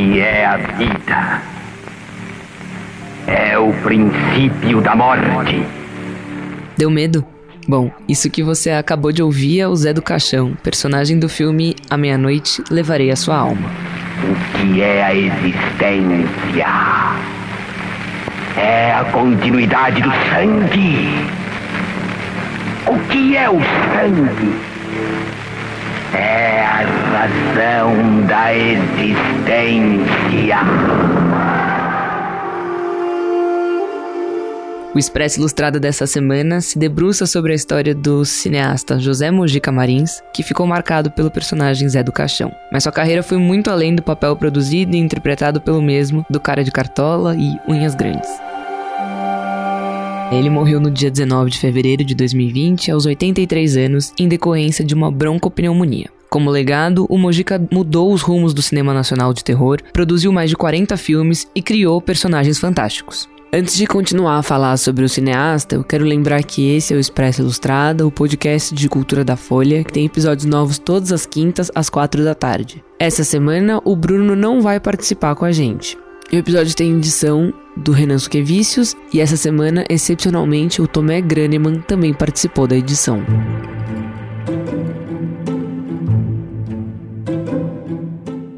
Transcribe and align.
que 0.00 0.18
é 0.20 0.46
a 0.46 0.56
vida? 0.56 1.42
É 3.26 3.58
o 3.58 3.70
princípio 3.82 4.80
da 4.80 4.96
morte. 4.96 5.62
Deu 6.76 6.90
medo? 6.90 7.24
Bom, 7.68 7.90
isso 8.08 8.30
que 8.30 8.42
você 8.42 8.70
acabou 8.70 9.12
de 9.12 9.22
ouvir 9.22 9.60
é 9.60 9.68
o 9.68 9.76
Zé 9.76 9.92
do 9.92 10.00
Caixão, 10.00 10.56
personagem 10.62 11.18
do 11.18 11.28
filme 11.28 11.76
A 11.90 11.98
Meia-Noite 11.98 12.64
Levarei 12.70 13.10
a 13.10 13.16
Sua 13.16 13.36
Alma. 13.36 13.70
O 14.24 14.58
que 14.58 14.80
é 14.80 15.04
a 15.04 15.14
existência? 15.14 16.66
É 18.56 18.94
a 18.94 19.04
continuidade 19.12 20.00
do 20.00 20.10
sangue. 20.30 21.28
O 22.86 22.98
que 23.10 23.36
é 23.36 23.50
o 23.50 23.60
sangue? 23.60 24.70
É 26.14 26.60
a 26.64 26.82
razão 27.12 28.26
da 28.26 28.54
existência. 28.54 30.10
O 34.92 34.98
Expresso 34.98 35.38
Ilustrado 35.38 35.78
dessa 35.78 36.04
semana 36.04 36.60
se 36.60 36.76
debruça 36.76 37.24
sobre 37.24 37.52
a 37.52 37.54
história 37.54 37.94
do 37.94 38.24
cineasta 38.24 38.98
José 38.98 39.30
Mojica 39.30 39.70
Marins, 39.70 40.20
que 40.32 40.42
ficou 40.42 40.66
marcado 40.66 41.12
pelo 41.12 41.30
personagem 41.30 41.88
Zé 41.88 42.02
do 42.02 42.10
Caixão. 42.10 42.52
Mas 42.72 42.82
sua 42.82 42.90
carreira 42.90 43.22
foi 43.22 43.38
muito 43.38 43.70
além 43.70 43.94
do 43.94 44.02
papel 44.02 44.34
produzido 44.34 44.96
e 44.96 44.98
interpretado 44.98 45.60
pelo 45.60 45.80
mesmo, 45.80 46.26
do 46.28 46.40
cara 46.40 46.64
de 46.64 46.72
cartola 46.72 47.36
e 47.36 47.56
unhas 47.68 47.94
grandes. 47.94 48.28
Ele 50.30 50.48
morreu 50.48 50.78
no 50.78 50.92
dia 50.92 51.10
19 51.10 51.50
de 51.50 51.58
fevereiro 51.58 52.04
de 52.04 52.14
2020, 52.14 52.92
aos 52.92 53.04
83 53.04 53.76
anos, 53.76 54.12
em 54.16 54.28
decorrência 54.28 54.84
de 54.84 54.94
uma 54.94 55.10
broncopneumonia. 55.10 56.08
Como 56.30 56.48
legado, 56.48 57.04
o 57.08 57.18
Mojica 57.18 57.60
mudou 57.72 58.12
os 58.12 58.22
rumos 58.22 58.54
do 58.54 58.62
cinema 58.62 58.94
nacional 58.94 59.34
de 59.34 59.42
terror, 59.42 59.78
produziu 59.92 60.30
mais 60.30 60.48
de 60.48 60.56
40 60.56 60.96
filmes 60.96 61.48
e 61.52 61.60
criou 61.60 62.00
personagens 62.00 62.60
fantásticos. 62.60 63.28
Antes 63.52 63.76
de 63.76 63.84
continuar 63.88 64.38
a 64.38 64.42
falar 64.44 64.76
sobre 64.76 65.04
o 65.04 65.08
cineasta, 65.08 65.74
eu 65.74 65.82
quero 65.82 66.04
lembrar 66.04 66.44
que 66.44 66.76
esse 66.76 66.94
é 66.94 66.96
o 66.96 67.00
Expresso 67.00 67.42
Ilustrada, 67.42 68.06
o 68.06 68.12
podcast 68.12 68.72
de 68.72 68.88
cultura 68.88 69.24
da 69.24 69.34
Folha, 69.34 69.82
que 69.82 69.92
tem 69.92 70.06
episódios 70.06 70.46
novos 70.46 70.78
todas 70.78 71.10
as 71.10 71.26
quintas 71.26 71.72
às 71.74 71.90
quatro 71.90 72.22
da 72.22 72.36
tarde. 72.36 72.84
Essa 73.00 73.24
semana, 73.24 73.80
o 73.84 73.96
Bruno 73.96 74.36
não 74.36 74.60
vai 74.60 74.78
participar 74.78 75.34
com 75.34 75.44
a 75.44 75.50
gente. 75.50 75.98
O 76.32 76.36
episódio 76.36 76.76
tem 76.76 76.96
edição 76.96 77.52
do 77.76 77.90
Renan 77.90 78.16
Suquevicius 78.16 78.94
e 79.12 79.20
essa 79.20 79.36
semana, 79.36 79.84
excepcionalmente, 79.90 80.80
o 80.80 80.86
Tomé 80.86 81.20
Graneman 81.20 81.80
também 81.80 82.14
participou 82.14 82.68
da 82.68 82.76
edição. 82.76 83.20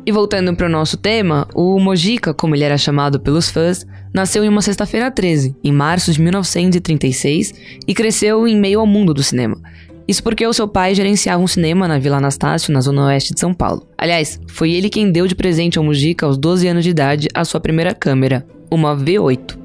E 0.04 0.12
voltando 0.12 0.54
para 0.54 0.66
o 0.66 0.70
nosso 0.70 0.98
tema, 0.98 1.48
o 1.54 1.80
Mojica, 1.80 2.34
como 2.34 2.54
ele 2.54 2.64
era 2.64 2.76
chamado 2.76 3.18
pelos 3.18 3.48
fãs, 3.48 3.86
nasceu 4.12 4.44
em 4.44 4.48
uma 4.50 4.60
sexta-feira 4.60 5.10
13, 5.10 5.56
em 5.64 5.72
março 5.72 6.12
de 6.12 6.20
1936, 6.20 7.54
e 7.88 7.94
cresceu 7.94 8.46
em 8.46 8.54
meio 8.54 8.80
ao 8.80 8.86
mundo 8.86 9.14
do 9.14 9.22
cinema. 9.22 9.58
Isso 10.06 10.22
porque 10.22 10.46
o 10.46 10.52
seu 10.52 10.66
pai 10.66 10.94
gerenciava 10.94 11.42
um 11.42 11.46
cinema 11.46 11.86
na 11.86 11.98
Vila 11.98 12.16
Anastácio, 12.16 12.72
na 12.72 12.80
zona 12.80 13.06
oeste 13.06 13.34
de 13.34 13.40
São 13.40 13.54
Paulo. 13.54 13.86
Aliás, 13.96 14.40
foi 14.48 14.72
ele 14.72 14.90
quem 14.90 15.10
deu 15.10 15.26
de 15.26 15.34
presente 15.34 15.78
ao 15.78 15.84
Mujica, 15.84 16.26
aos 16.26 16.36
12 16.36 16.68
anos 16.68 16.84
de 16.84 16.90
idade, 16.90 17.28
a 17.34 17.44
sua 17.44 17.60
primeira 17.60 17.94
câmera, 17.94 18.46
uma 18.70 18.96
V8. 18.96 19.58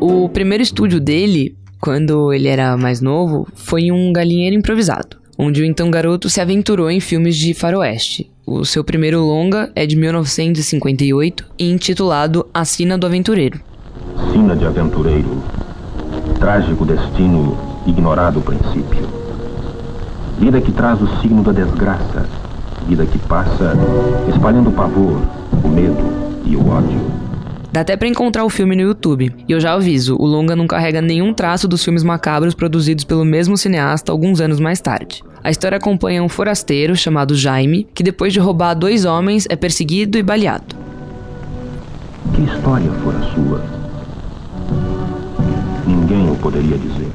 O 0.00 0.28
primeiro 0.28 0.62
estúdio 0.62 1.00
dele, 1.00 1.56
quando 1.80 2.32
ele 2.32 2.48
era 2.48 2.76
mais 2.76 3.00
novo, 3.00 3.46
foi 3.54 3.92
um 3.92 4.12
galinheiro 4.12 4.56
improvisado 4.56 5.22
onde 5.42 5.62
o 5.62 5.64
então 5.64 5.90
garoto 5.90 6.30
se 6.30 6.40
aventurou 6.40 6.90
em 6.90 7.00
filmes 7.00 7.36
de 7.36 7.54
faroeste. 7.54 8.30
O 8.46 8.64
seu 8.64 8.84
primeiro 8.84 9.20
longa 9.20 9.72
é 9.74 9.86
de 9.86 9.96
1958 9.96 11.44
e 11.58 11.70
intitulado 11.70 12.46
A 12.52 12.64
Sina 12.64 12.96
do 12.98 13.06
Aventureiro. 13.06 13.60
Sina 14.32 14.54
de 14.54 14.64
aventureiro. 14.64 15.42
Trágico 16.38 16.84
destino, 16.84 17.56
ignorado 17.86 18.40
princípio. 18.40 19.08
Vida 20.38 20.60
que 20.60 20.72
traz 20.72 21.00
o 21.00 21.20
signo 21.20 21.42
da 21.42 21.52
desgraça. 21.52 22.26
Vida 22.88 23.06
que 23.06 23.18
passa 23.18 23.74
espalhando 24.28 24.70
o 24.70 24.72
pavor, 24.72 25.20
o 25.62 25.68
medo 25.68 26.04
e 26.44 26.56
o 26.56 26.68
ódio. 26.68 27.00
Dá 27.72 27.80
até 27.80 27.96
para 27.96 28.08
encontrar 28.08 28.44
o 28.44 28.50
filme 28.50 28.76
no 28.76 28.82
YouTube. 28.82 29.32
E 29.48 29.52
eu 29.52 29.58
já 29.58 29.72
aviso, 29.72 30.16
o 30.18 30.26
longa 30.26 30.54
não 30.54 30.66
carrega 30.66 31.00
nenhum 31.00 31.32
traço 31.32 31.66
dos 31.66 31.82
filmes 31.82 32.02
macabros 32.02 32.54
produzidos 32.54 33.02
pelo 33.02 33.24
mesmo 33.24 33.56
cineasta 33.56 34.12
alguns 34.12 34.40
anos 34.40 34.60
mais 34.60 34.80
tarde. 34.80 35.24
A 35.42 35.50
história 35.50 35.78
acompanha 35.78 36.22
um 36.22 36.28
forasteiro 36.28 36.94
chamado 36.94 37.34
Jaime, 37.34 37.88
que 37.94 38.02
depois 38.02 38.32
de 38.32 38.38
roubar 38.38 38.74
dois 38.74 39.04
homens 39.06 39.46
é 39.48 39.56
perseguido 39.56 40.18
e 40.18 40.22
baleado. 40.22 40.76
Que 42.34 42.42
história 42.42 42.90
fora 43.02 43.20
sua? 43.34 43.64
Ninguém 45.86 46.30
o 46.30 46.36
poderia 46.36 46.76
dizer. 46.76 47.10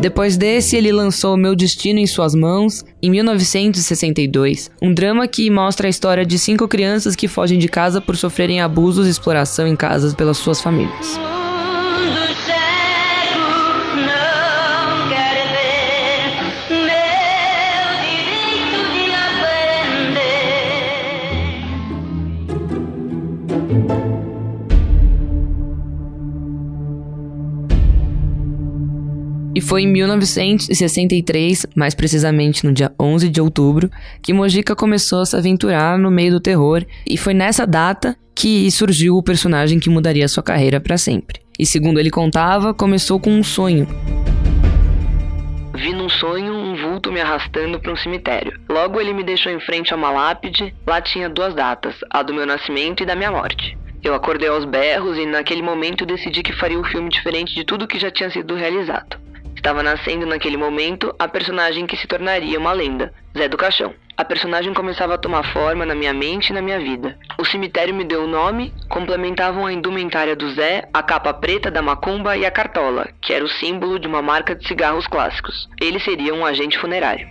Depois 0.00 0.38
desse, 0.38 0.76
ele 0.76 0.90
lançou 0.90 1.36
Meu 1.36 1.54
Destino 1.54 1.98
em 1.98 2.06
Suas 2.06 2.34
Mãos, 2.34 2.82
em 3.02 3.10
1962, 3.10 4.70
um 4.80 4.94
drama 4.94 5.28
que 5.28 5.50
mostra 5.50 5.88
a 5.88 5.90
história 5.90 6.24
de 6.24 6.38
cinco 6.38 6.66
crianças 6.66 7.14
que 7.14 7.28
fogem 7.28 7.58
de 7.58 7.68
casa 7.68 8.00
por 8.00 8.16
sofrerem 8.16 8.62
abusos 8.62 9.06
e 9.06 9.10
exploração 9.10 9.66
em 9.66 9.76
casas 9.76 10.14
pelas 10.14 10.38
suas 10.38 10.58
famílias. 10.58 11.18
E 29.60 29.62
foi 29.62 29.82
em 29.82 29.86
1963, 29.88 31.66
mais 31.76 31.94
precisamente 31.94 32.64
no 32.64 32.72
dia 32.72 32.90
11 32.98 33.28
de 33.28 33.42
outubro, 33.42 33.90
que 34.22 34.32
Mojica 34.32 34.74
começou 34.74 35.20
a 35.20 35.26
se 35.26 35.36
aventurar 35.36 35.98
no 35.98 36.10
meio 36.10 36.32
do 36.32 36.40
terror, 36.40 36.82
e 37.06 37.18
foi 37.18 37.34
nessa 37.34 37.66
data 37.66 38.16
que 38.34 38.70
surgiu 38.70 39.18
o 39.18 39.22
personagem 39.22 39.78
que 39.78 39.90
mudaria 39.90 40.26
sua 40.28 40.42
carreira 40.42 40.80
para 40.80 40.96
sempre. 40.96 41.42
E 41.58 41.66
segundo 41.66 42.00
ele 42.00 42.08
contava, 42.08 42.72
começou 42.72 43.20
com 43.20 43.28
um 43.28 43.42
sonho. 43.42 43.86
Vi 45.74 45.92
num 45.92 46.08
sonho 46.08 46.54
um 46.54 46.74
vulto 46.76 47.12
me 47.12 47.20
arrastando 47.20 47.78
para 47.78 47.92
um 47.92 47.96
cemitério. 47.96 48.58
Logo 48.66 48.98
ele 48.98 49.12
me 49.12 49.22
deixou 49.22 49.52
em 49.52 49.60
frente 49.60 49.92
a 49.92 49.96
uma 49.98 50.10
lápide. 50.10 50.74
Lá 50.86 51.02
tinha 51.02 51.28
duas 51.28 51.54
datas, 51.54 51.94
a 52.08 52.22
do 52.22 52.32
meu 52.32 52.46
nascimento 52.46 53.02
e 53.02 53.06
da 53.06 53.14
minha 53.14 53.30
morte. 53.30 53.76
Eu 54.02 54.14
acordei 54.14 54.48
aos 54.48 54.64
berros 54.64 55.18
e 55.18 55.26
naquele 55.26 55.60
momento 55.60 56.06
decidi 56.06 56.42
que 56.42 56.54
faria 56.54 56.80
um 56.80 56.84
filme 56.84 57.10
diferente 57.10 57.54
de 57.54 57.62
tudo 57.62 57.86
que 57.86 57.98
já 57.98 58.10
tinha 58.10 58.30
sido 58.30 58.54
realizado. 58.54 59.20
Estava 59.60 59.82
nascendo 59.82 60.24
naquele 60.24 60.56
momento 60.56 61.14
a 61.18 61.28
personagem 61.28 61.86
que 61.86 61.94
se 61.94 62.06
tornaria 62.06 62.58
uma 62.58 62.72
lenda, 62.72 63.12
Zé 63.36 63.46
do 63.46 63.58
Caixão. 63.58 63.92
A 64.16 64.24
personagem 64.24 64.72
começava 64.72 65.14
a 65.14 65.18
tomar 65.18 65.52
forma 65.52 65.84
na 65.84 65.94
minha 65.94 66.14
mente 66.14 66.48
e 66.48 66.54
na 66.54 66.62
minha 66.62 66.78
vida. 66.78 67.18
O 67.38 67.44
cemitério 67.44 67.94
me 67.94 68.02
deu 68.02 68.24
o 68.24 68.26
nome, 68.26 68.72
complementavam 68.88 69.66
a 69.66 69.72
indumentária 69.72 70.34
do 70.34 70.50
Zé, 70.54 70.88
a 70.94 71.02
capa 71.02 71.34
preta 71.34 71.70
da 71.70 71.82
macumba 71.82 72.38
e 72.38 72.46
a 72.46 72.50
cartola, 72.50 73.10
que 73.20 73.34
era 73.34 73.44
o 73.44 73.48
símbolo 73.48 73.98
de 73.98 74.06
uma 74.08 74.22
marca 74.22 74.54
de 74.56 74.66
cigarros 74.66 75.06
clássicos. 75.06 75.68
Ele 75.78 76.00
seria 76.00 76.32
um 76.32 76.46
agente 76.46 76.78
funerário. 76.78 77.28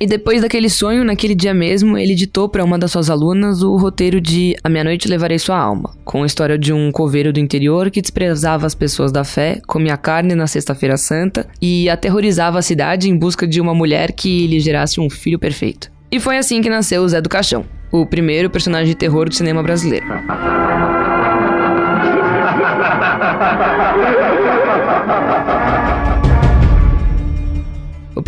E 0.00 0.06
depois 0.06 0.42
daquele 0.42 0.70
sonho, 0.70 1.04
naquele 1.04 1.34
dia 1.34 1.52
mesmo, 1.52 1.98
ele 1.98 2.14
ditou 2.14 2.48
para 2.48 2.64
uma 2.64 2.78
das 2.78 2.92
suas 2.92 3.10
alunas 3.10 3.62
o 3.62 3.76
roteiro 3.76 4.20
de 4.20 4.56
A 4.62 4.68
Minha 4.68 4.84
Noite 4.84 5.08
Levarei 5.08 5.40
Sua 5.40 5.58
Alma, 5.58 5.90
com 6.04 6.22
a 6.22 6.26
história 6.26 6.56
de 6.56 6.72
um 6.72 6.92
coveiro 6.92 7.32
do 7.32 7.40
interior 7.40 7.90
que 7.90 8.00
desprezava 8.00 8.64
as 8.64 8.76
pessoas 8.76 9.10
da 9.10 9.24
fé, 9.24 9.60
comia 9.66 9.96
carne 9.96 10.36
na 10.36 10.46
Sexta-feira 10.46 10.96
Santa 10.96 11.48
e 11.60 11.90
aterrorizava 11.90 12.60
a 12.60 12.62
cidade 12.62 13.10
em 13.10 13.16
busca 13.16 13.44
de 13.44 13.60
uma 13.60 13.74
mulher 13.74 14.12
que 14.12 14.46
lhe 14.46 14.60
gerasse 14.60 15.00
um 15.00 15.10
filho 15.10 15.38
perfeito. 15.38 15.90
E 16.12 16.20
foi 16.20 16.38
assim 16.38 16.62
que 16.62 16.70
nasceu 16.70 17.02
o 17.02 17.08
Zé 17.08 17.20
do 17.20 17.28
Caixão, 17.28 17.64
o 17.90 18.06
primeiro 18.06 18.48
personagem 18.48 18.88
de 18.88 18.94
terror 18.94 19.28
do 19.28 19.34
cinema 19.34 19.64
brasileiro. 19.64 20.06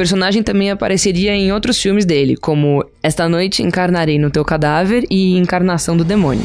personagem 0.01 0.43
também 0.43 0.71
apareceria 0.71 1.35
em 1.35 1.53
outros 1.53 1.79
filmes 1.79 2.07
dele, 2.07 2.35
como 2.35 2.83
Esta 3.03 3.29
Noite 3.29 3.63
Encarnarei 3.63 4.19
no 4.19 4.31
Teu 4.31 4.43
Cadáver 4.43 5.05
e 5.11 5.37
Encarnação 5.37 5.95
do 5.95 6.03
Demônio. 6.03 6.43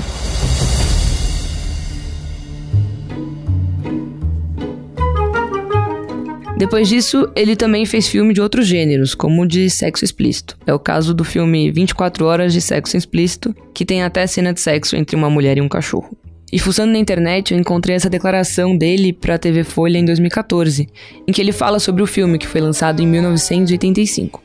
Depois 6.57 6.89
disso, 6.89 7.31
ele 7.33 7.55
também 7.55 7.85
fez 7.85 8.09
filme 8.09 8.33
de 8.33 8.41
outros 8.41 8.67
gêneros, 8.67 9.15
como 9.15 9.47
de 9.47 9.69
sexo 9.69 10.03
explícito. 10.03 10.57
É 10.67 10.73
o 10.73 10.79
caso 10.79 11.13
do 11.13 11.23
filme 11.23 11.71
24 11.71 12.25
Horas 12.25 12.51
de 12.51 12.59
Sexo 12.59 12.97
Explícito, 12.97 13.55
que 13.73 13.85
tem 13.85 14.03
até 14.03 14.27
cena 14.27 14.51
de 14.51 14.59
sexo 14.59 14.97
entre 14.97 15.15
uma 15.15 15.29
mulher 15.29 15.57
e 15.57 15.61
um 15.61 15.69
cachorro. 15.69 16.24
E 16.51 16.59
fuçando 16.59 16.93
na 16.93 16.99
internet, 16.99 17.53
eu 17.53 17.59
encontrei 17.59 17.95
essa 17.95 18.09
declaração 18.09 18.77
dele 18.77 19.11
para 19.11 19.35
a 19.35 19.39
TV 19.39 19.63
Folha 19.63 19.97
em 19.97 20.05
2014, 20.05 20.87
em 21.27 21.31
que 21.31 21.41
ele 21.41 21.51
fala 21.51 21.79
sobre 21.79 22.03
o 22.03 22.07
filme 22.07 22.37
que 22.37 22.47
foi 22.47 22.61
lançado 22.61 23.01
em 23.01 23.07
1985. 23.07 24.43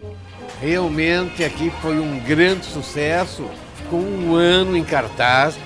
Realmente 0.60 1.44
aqui 1.44 1.70
foi 1.80 1.98
um 1.98 2.18
grande 2.20 2.66
sucesso, 2.66 3.44
ficou 3.76 4.00
um 4.00 4.34
ano 4.34 4.76
em 4.76 4.84
cartaz. 4.84 5.56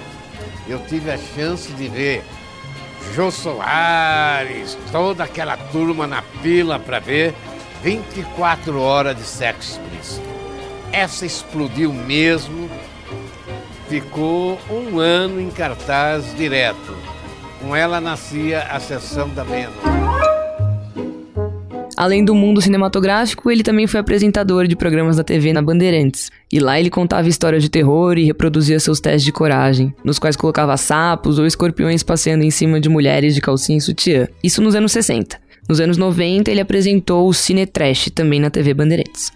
Eu 0.69 0.79
tive 0.87 1.11
a 1.11 1.19
chance 1.19 1.73
de 1.73 1.89
ver 1.89 2.23
Jô 3.15 3.31
Soares, 3.31 4.77
toda 4.91 5.25
aquela 5.25 5.57
turma 5.57 6.07
na 6.07 6.23
fila 6.43 6.79
para 6.79 6.99
ver 6.99 7.35
24 7.83 8.81
horas 8.81 9.17
de 9.17 9.25
sexo 9.25 9.81
explícito. 9.81 10.27
Essa 10.91 11.27
explodiu 11.27 11.93
mesmo, 11.93 12.71
ficou 14.01 14.59
um 14.69 14.99
ano 14.99 15.41
em 15.41 15.49
cartaz 15.51 16.35
direto. 16.37 16.97
Com 17.61 17.77
ela 17.77 18.01
nascia 18.01 18.63
a 18.63 18.81
sessão 18.81 19.29
da 19.29 19.45
meia-noite. 19.45 19.85
Além 21.97 22.25
do 22.25 22.35
mundo 22.35 22.61
cinematográfico, 22.61 23.49
ele 23.53 23.63
também 23.63 23.87
foi 23.87 24.01
apresentador 24.01 24.67
de 24.67 24.75
programas 24.75 25.17
da 25.17 25.23
TV 25.23 25.53
na 25.53 25.63
Bandeirantes. 25.63 26.29
E 26.53 26.59
lá 26.59 26.79
ele 26.79 26.91
contava 26.91 27.29
histórias 27.29 27.63
de 27.63 27.69
terror 27.69 28.19
e 28.19 28.25
reproduzia 28.25 28.81
seus 28.81 28.99
testes 28.99 29.23
de 29.23 29.31
coragem, 29.31 29.95
nos 30.03 30.19
quais 30.19 30.35
colocava 30.35 30.77
sapos 30.77 31.39
ou 31.39 31.47
escorpiões 31.47 32.03
passeando 32.03 32.43
em 32.43 32.51
cima 32.51 32.81
de 32.81 32.89
mulheres 32.89 33.33
de 33.33 33.41
calcinha 33.41 33.79
e 33.79 33.81
sutiã. 33.81 34.27
Isso 34.43 34.61
nos 34.61 34.75
anos 34.75 34.91
60. 34.91 35.39
Nos 35.69 35.79
anos 35.79 35.97
90, 35.97 36.51
ele 36.51 36.61
apresentou 36.61 37.29
o 37.29 37.33
Cine 37.33 37.65
Trash 37.65 38.11
também 38.13 38.41
na 38.41 38.51
TV 38.51 38.75
Bandeirantes. 38.75 39.31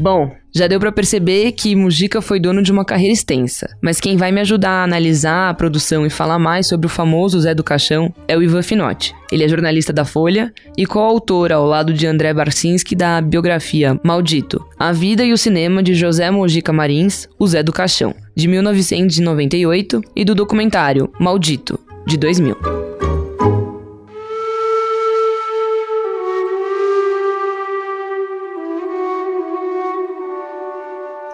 Bom, 0.00 0.32
já 0.58 0.66
deu 0.66 0.80
para 0.80 0.90
perceber 0.90 1.52
que 1.52 1.76
Mujica 1.76 2.20
foi 2.20 2.40
dono 2.40 2.62
de 2.62 2.72
uma 2.72 2.84
carreira 2.84 3.12
extensa, 3.12 3.68
mas 3.80 4.00
quem 4.00 4.16
vai 4.16 4.32
me 4.32 4.40
ajudar 4.40 4.70
a 4.70 4.84
analisar 4.84 5.48
a 5.48 5.54
produção 5.54 6.04
e 6.04 6.10
falar 6.10 6.38
mais 6.38 6.66
sobre 6.66 6.86
o 6.86 6.90
famoso 6.90 7.40
Zé 7.40 7.54
do 7.54 7.62
Caixão 7.62 8.12
é 8.26 8.36
o 8.36 8.42
Ivan 8.42 8.62
Finotti. 8.62 9.14
Ele 9.30 9.44
é 9.44 9.48
jornalista 9.48 9.92
da 9.92 10.04
Folha 10.04 10.52
e 10.76 10.84
coautor 10.84 11.52
ao 11.52 11.64
lado 11.64 11.92
de 11.92 12.06
André 12.06 12.34
Barcinski 12.34 12.96
da 12.96 13.20
biografia 13.20 13.98
Maldito: 14.02 14.64
A 14.78 14.90
Vida 14.90 15.24
e 15.24 15.32
o 15.32 15.38
Cinema 15.38 15.80
de 15.80 15.94
José 15.94 16.28
Mojica 16.30 16.72
Marins, 16.72 17.28
o 17.38 17.46
Zé 17.46 17.62
do 17.62 17.72
Caixão, 17.72 18.14
de 18.34 18.48
1998 18.48 20.02
e 20.16 20.24
do 20.24 20.34
documentário 20.34 21.08
Maldito, 21.20 21.78
de 22.04 22.16
2000. 22.16 22.97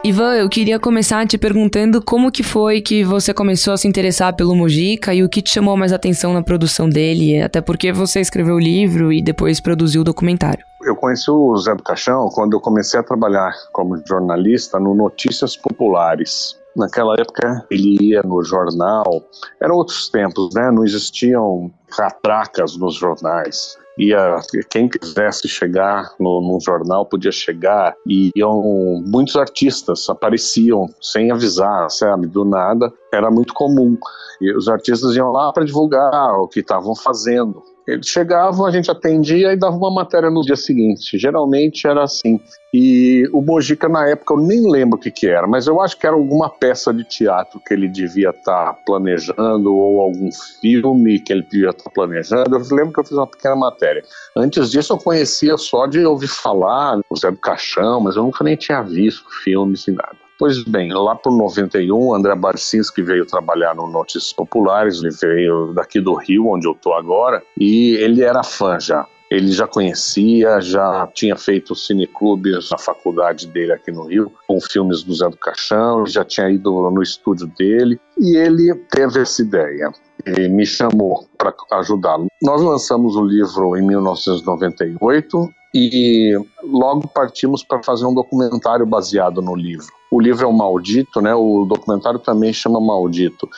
Ivan, 0.07 0.35
eu 0.35 0.51
queria 0.51 0.79
começar 0.79 1.27
te 1.27 1.39
perguntando 1.39 2.05
como 2.05 2.31
que 2.31 2.43
foi 2.43 2.83
que 2.83 3.03
você 3.03 3.33
começou 3.33 3.73
a 3.73 3.79
se 3.79 3.89
interessar 3.89 4.37
pelo 4.37 4.55
Mujica 4.55 5.15
e 5.15 5.25
o 5.25 5.31
que 5.31 5.41
te 5.41 5.49
chamou 5.49 5.79
mais 5.79 5.95
atenção 5.95 6.35
na 6.35 6.43
produção 6.43 6.87
dele, 6.87 7.41
até 7.41 7.63
porque 7.63 7.91
você 7.91 8.21
escreveu 8.21 8.57
o 8.57 8.61
livro 8.61 9.11
e 9.11 9.23
depois 9.23 9.61
produziu 9.61 10.03
o 10.03 10.05
documentário. 10.05 10.63
Eu 10.83 10.95
conheci 10.95 11.31
o 11.31 11.57
Zé 11.57 11.75
do 11.75 11.83
Caixão 11.83 12.29
quando 12.35 12.53
eu 12.53 12.61
comecei 12.61 13.01
a 13.01 13.03
trabalhar 13.03 13.55
como 13.73 13.97
jornalista 14.07 14.79
no 14.79 14.95
Notícias 14.95 15.57
Populares. 15.57 16.55
Naquela 16.77 17.15
época 17.19 17.65
ele 17.71 17.97
ia 18.11 18.23
no 18.23 18.45
jornal, 18.45 19.23
eram 19.59 19.77
outros 19.77 20.11
tempos, 20.11 20.55
né? 20.55 20.71
Não 20.71 20.85
existiam 20.85 21.73
catracas 21.89 22.77
nos 22.77 22.95
jornais 22.97 23.79
ia 23.99 24.41
quem 24.71 24.89
quisesse 24.89 25.49
chegar 25.49 26.13
no, 26.19 26.41
no, 26.41 26.59
jornal 26.61 27.07
podia 27.07 27.33
chegar 27.33 27.95
e 28.07 28.31
iam 28.35 29.03
muitos 29.07 29.37
artistas 29.37 30.09
apareciam 30.09 30.87
sem 31.01 31.31
avisar, 31.31 31.91
sabe, 31.91 32.27
do 32.27 32.45
nada. 32.45 32.93
Era 33.13 33.31
muito 33.31 33.55
comum. 33.55 33.97
E 34.41 34.53
os 34.55 34.69
artistas 34.69 35.15
iam 35.17 35.31
lá 35.31 35.53
para 35.53 35.65
divulgar 35.65 36.35
o 36.39 36.49
que 36.49 36.61
estavam 36.61 36.95
fazendo. 36.95 37.63
Eles 37.87 38.07
chegavam, 38.09 38.65
a 38.65 38.71
gente 38.71 38.91
atendia 38.91 39.53
e 39.53 39.57
dava 39.57 39.77
uma 39.77 39.93
matéria 39.93 40.31
no 40.31 40.41
dia 40.41 40.57
seguinte. 40.57 41.19
Geralmente 41.19 41.87
era 41.87 42.03
assim. 42.03 42.41
E 42.73 43.29
o 43.33 43.43
Mojica, 43.43 43.89
na 43.89 44.09
época, 44.09 44.35
eu 44.35 44.41
nem 44.41 44.69
lembro 44.69 44.99
o 44.99 45.01
que, 45.01 45.11
que 45.11 45.27
era, 45.27 45.47
mas 45.47 45.67
eu 45.67 45.81
acho 45.81 45.97
que 45.99 46.07
era 46.07 46.17
alguma 46.17 46.49
peça 46.49 46.93
de 46.93 47.05
teatro 47.05 47.61
que 47.61 47.73
ele 47.73 47.87
devia 47.87 48.31
estar 48.31 48.73
tá 48.73 48.79
planejando, 48.85 49.73
ou 49.73 50.01
algum 50.01 50.31
filme 50.61 51.21
que 51.21 51.33
ele 51.33 51.43
devia 51.43 51.71
estar 51.71 51.85
tá 51.85 51.91
planejando. 51.91 52.57
Eu 52.57 52.77
lembro 52.77 52.93
que 52.93 53.01
eu 53.01 53.05
fiz 53.05 53.13
uma 53.13 53.27
pequena 53.27 53.55
matéria. 53.55 54.03
Antes 54.37 54.71
disso, 54.71 54.95
eu 54.95 54.99
conhecia 54.99 55.57
só 55.57 55.87
de 55.87 56.05
ouvir 56.05 56.29
falar, 56.29 56.99
o 57.09 57.17
Zé 57.17 57.31
do 57.31 57.37
Caixão, 57.37 58.01
mas 58.01 58.17
eu 58.17 58.25
nunca 58.25 58.43
nem 58.43 58.57
tinha 58.57 58.83
visto 58.83 59.25
filmes 59.45 59.87
e 59.87 59.93
nada. 59.93 60.24
Pois 60.45 60.63
bem, 60.63 60.93
lá 60.93 61.17
por 61.17 61.35
91, 61.35 62.15
André 62.15 62.35
Barcinski 62.35 63.01
veio 63.01 63.25
trabalhar 63.25 63.75
no 63.75 63.87
Notícias 63.87 64.31
Populares, 64.31 65.03
ele 65.03 65.09
veio 65.11 65.73
daqui 65.73 66.03
do 66.03 66.13
Rio, 66.13 66.49
onde 66.49 66.69
eu 66.69 66.73
estou 66.73 66.93
agora, 66.93 67.43
e 67.59 67.97
ele 67.97 68.23
era 68.23 68.43
fã 68.43 68.79
já. 68.79 69.07
Ele 69.31 69.51
já 69.51 69.67
conhecia, 69.67 70.61
já 70.61 71.09
tinha 71.15 71.35
feito 71.35 71.75
cineclubes 71.75 72.69
na 72.71 72.77
faculdade 72.77 73.47
dele 73.47 73.73
aqui 73.73 73.91
no 73.91 74.05
Rio, 74.05 74.31
com 74.47 74.61
filmes 74.61 75.03
do 75.03 75.15
Zé 75.15 75.31
do 75.31 75.39
Caixão, 75.39 76.05
já 76.05 76.23
tinha 76.27 76.51
ido 76.51 76.91
no 76.91 77.03
estúdio 77.03 77.47
dele, 77.59 77.99
e 78.19 78.37
ele 78.37 78.75
teve 78.91 79.23
essa 79.23 79.41
ideia 79.41 79.91
e 80.27 80.47
me 80.47 80.67
chamou 80.67 81.27
para 81.39 81.55
ajudá-lo. 81.73 82.27
Nós 82.43 82.61
lançamos 82.61 83.17
o 83.17 83.25
livro 83.25 83.79
em 83.79 83.87
1998 83.87 85.49
e 85.75 86.33
logo 86.63 87.09
partimos 87.09 87.65
para 87.65 87.83
fazer 87.83 88.07
um 88.07 88.15
documentário 88.15 88.87
baseado 88.87 89.43
no 89.43 89.57
livro. 89.57 89.89
O 90.09 90.21
livro 90.21 90.45
é 90.45 90.47
o 90.47 90.53
Maldito, 90.53 91.21
né? 91.21 91.35
O 91.35 91.65
documentário 91.65 92.21
também 92.21 92.53
chama 92.53 92.81
Maldito. 92.81 93.49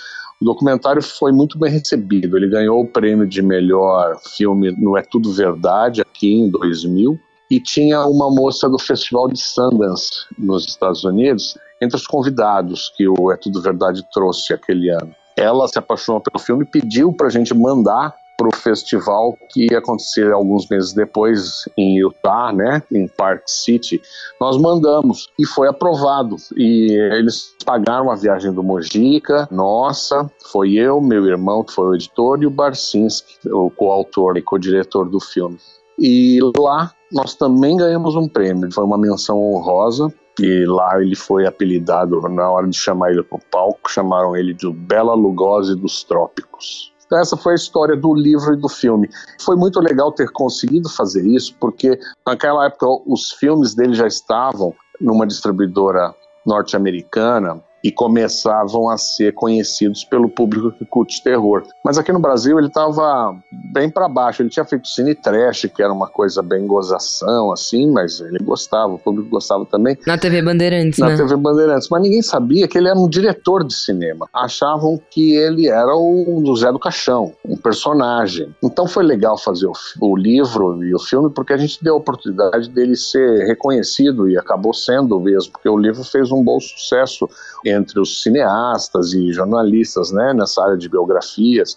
O 0.40 0.44
documentário 0.44 1.02
foi 1.02 1.30
muito 1.30 1.58
bem 1.58 1.70
recebido. 1.70 2.36
Ele 2.36 2.48
ganhou 2.48 2.80
o 2.80 2.88
prêmio 2.88 3.26
de 3.26 3.42
melhor 3.42 4.18
filme 4.34 4.72
no 4.72 4.96
É 4.96 5.02
Tudo 5.02 5.30
Verdade 5.30 6.00
aqui 6.00 6.32
em 6.32 6.50
2000 6.50 7.18
e 7.50 7.60
tinha 7.60 8.04
uma 8.06 8.30
moça 8.30 8.68
do 8.68 8.78
Festival 8.78 9.28
de 9.28 9.38
Sundance 9.38 10.24
nos 10.38 10.66
Estados 10.66 11.04
Unidos 11.04 11.58
entre 11.80 11.96
os 11.96 12.06
convidados 12.06 12.90
que 12.96 13.06
o 13.06 13.30
É 13.30 13.36
Tudo 13.36 13.60
Verdade 13.60 14.02
trouxe 14.12 14.54
aquele 14.54 14.88
ano. 14.88 15.14
Ela 15.36 15.68
se 15.68 15.78
apaixonou 15.78 16.20
pelo 16.22 16.42
filme 16.42 16.64
e 16.64 16.66
pediu 16.66 17.12
para 17.12 17.26
a 17.26 17.30
gente 17.30 17.52
mandar 17.52 18.14
para 18.37 18.49
o 18.49 18.55
festival 18.55 19.37
que 19.50 19.67
ia 19.71 19.79
acontecer 19.79 20.33
alguns 20.33 20.69
meses 20.69 20.93
depois 20.93 21.69
em 21.77 21.99
Utah, 21.99 22.53
né, 22.53 22.83
em 22.93 23.09
Park 23.09 23.43
City. 23.47 24.00
Nós 24.41 24.59
mandamos 24.59 25.29
e 25.38 25.47
foi 25.47 25.69
aprovado. 25.69 26.37
E 26.56 26.93
eles 27.12 27.55
pagaram 27.65 28.11
a 28.11 28.15
viagem 28.15 28.53
do 28.53 28.62
Mojica, 28.62 29.49
nossa, 29.50 30.31
foi 30.53 30.75
eu, 30.75 31.00
meu 31.00 31.26
irmão, 31.26 31.64
que 31.64 31.73
foi 31.73 31.88
o 31.88 31.95
editor, 31.95 32.43
e 32.43 32.47
o 32.47 32.50
Barcinski, 32.50 33.49
o 33.49 33.71
coautor 33.71 34.37
e 34.37 34.43
co-diretor 34.43 35.09
do 35.09 35.21
filme. 35.21 35.59
E 35.99 36.38
lá 36.59 36.93
nós 37.12 37.35
também 37.35 37.76
ganhamos 37.76 38.14
um 38.16 38.28
prêmio, 38.28 38.73
foi 38.73 38.85
uma 38.85 38.99
menção 38.99 39.40
honrosa, 39.40 40.12
e 40.38 40.66
lá 40.66 41.00
ele 41.00 41.16
foi 41.16 41.47
apelidado, 41.47 42.21
na 42.28 42.50
hora 42.50 42.69
de 42.69 42.76
chamar 42.76 43.11
ele 43.11 43.23
para 43.23 43.38
o 43.38 43.40
palco, 43.50 43.90
chamaram 43.90 44.37
ele 44.37 44.52
de 44.52 44.71
Bela 44.71 45.14
Lugosi 45.14 45.75
dos 45.75 46.05
Trópicos. 46.05 46.93
Então, 47.06 47.18
essa 47.18 47.36
foi 47.36 47.52
a 47.52 47.56
história 47.56 47.96
do 47.96 48.14
livro 48.14 48.54
e 48.54 48.56
do 48.56 48.68
filme. 48.68 49.08
Foi 49.40 49.56
muito 49.56 49.80
legal 49.80 50.12
ter 50.12 50.30
conseguido 50.30 50.88
fazer 50.88 51.25
isso, 51.25 51.54
porque 51.60 51.98
naquela 52.26 52.66
época 52.66 52.86
os 53.06 53.30
filmes 53.30 53.75
dele 53.75 53.94
já 53.94 54.06
estavam 54.06 54.75
numa 55.00 55.26
distribuidora 55.26 56.14
norte-americana 56.44 57.62
e 57.87 57.93
começavam 57.93 58.90
a 58.90 58.99
ser 58.99 59.33
conhecidos 59.33 60.02
pelo 60.02 60.28
público 60.28 60.73
que 60.73 60.85
curte 60.85 61.23
terror. 61.23 61.62
Mas 61.85 61.97
aqui 61.97 62.12
no 62.12 62.19
Brasil 62.19 62.59
ele 62.59 62.66
estava 62.66 63.37
bem 63.52 63.88
para 63.88 64.09
baixo. 64.09 64.43
Ele 64.43 64.49
tinha 64.49 64.64
feito 64.64 64.88
cine 64.88 65.14
trash, 65.14 65.71
que 65.73 65.81
era 65.81 65.93
uma 65.93 66.09
coisa 66.09 66.43
bem 66.43 66.66
gozação, 66.66 67.52
assim, 67.52 67.88
mas 67.93 68.19
ele 68.19 68.40
gostava, 68.40 68.95
o 68.95 68.99
público 68.99 69.31
gostava 69.31 69.64
também. 69.64 69.97
Na 70.05 70.19
TV 70.19 70.43
Bandeirantes, 70.43 70.99
Na 70.99 71.11
né? 71.11 71.16
TV 71.16 71.37
Bandeirantes. 71.37 71.88
Mas 71.88 72.02
ninguém 72.02 72.23
sabia 72.23 72.66
que 72.66 72.76
ele 72.76 72.88
era 72.88 72.99
um 72.99 73.09
diretor 73.09 73.62
de 73.62 73.73
cinema. 73.73 74.28
Achavam 74.35 75.00
que 75.09 75.37
ele 75.37 75.69
era 75.69 75.95
o 75.95 76.43
do 76.45 76.57
Zé 76.57 76.73
do 76.73 76.81
Caixão, 76.81 77.35
um 77.45 77.57
personagem. 77.57 78.52
Então 78.64 78.88
foi 78.88 79.05
legal 79.05 79.38
fazer 79.38 79.69
o, 79.69 79.73
o 80.00 80.16
livro 80.16 80.83
e 80.83 80.93
o 80.93 80.99
filme, 80.99 81.31
porque 81.31 81.52
a 81.52 81.57
gente 81.57 81.78
deu 81.85 81.95
a 81.95 81.99
oportunidade 81.99 82.69
dele 82.69 82.97
ser 82.97 83.47
reconhecido 83.47 84.28
e 84.28 84.37
acabou 84.37 84.75
sendo 84.75 85.21
mesmo, 85.21 85.52
porque 85.52 85.69
o 85.69 85.78
livro 85.78 86.02
fez 86.02 86.33
um 86.33 86.43
bom 86.43 86.59
sucesso 86.59 87.28
entre 87.76 88.00
os 88.00 88.23
cineastas 88.23 89.12
e 89.12 89.33
jornalistas, 89.33 90.11
né, 90.11 90.33
nessa 90.35 90.62
área 90.62 90.76
de 90.76 90.88
biografias, 90.88 91.76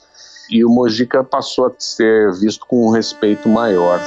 e 0.49 0.65
o 0.65 0.69
Mojica 0.69 1.23
passou 1.23 1.67
a 1.67 1.71
ser 1.77 2.33
visto 2.39 2.65
com 2.65 2.87
um 2.87 2.89
respeito 2.89 3.47
maior. 3.47 3.99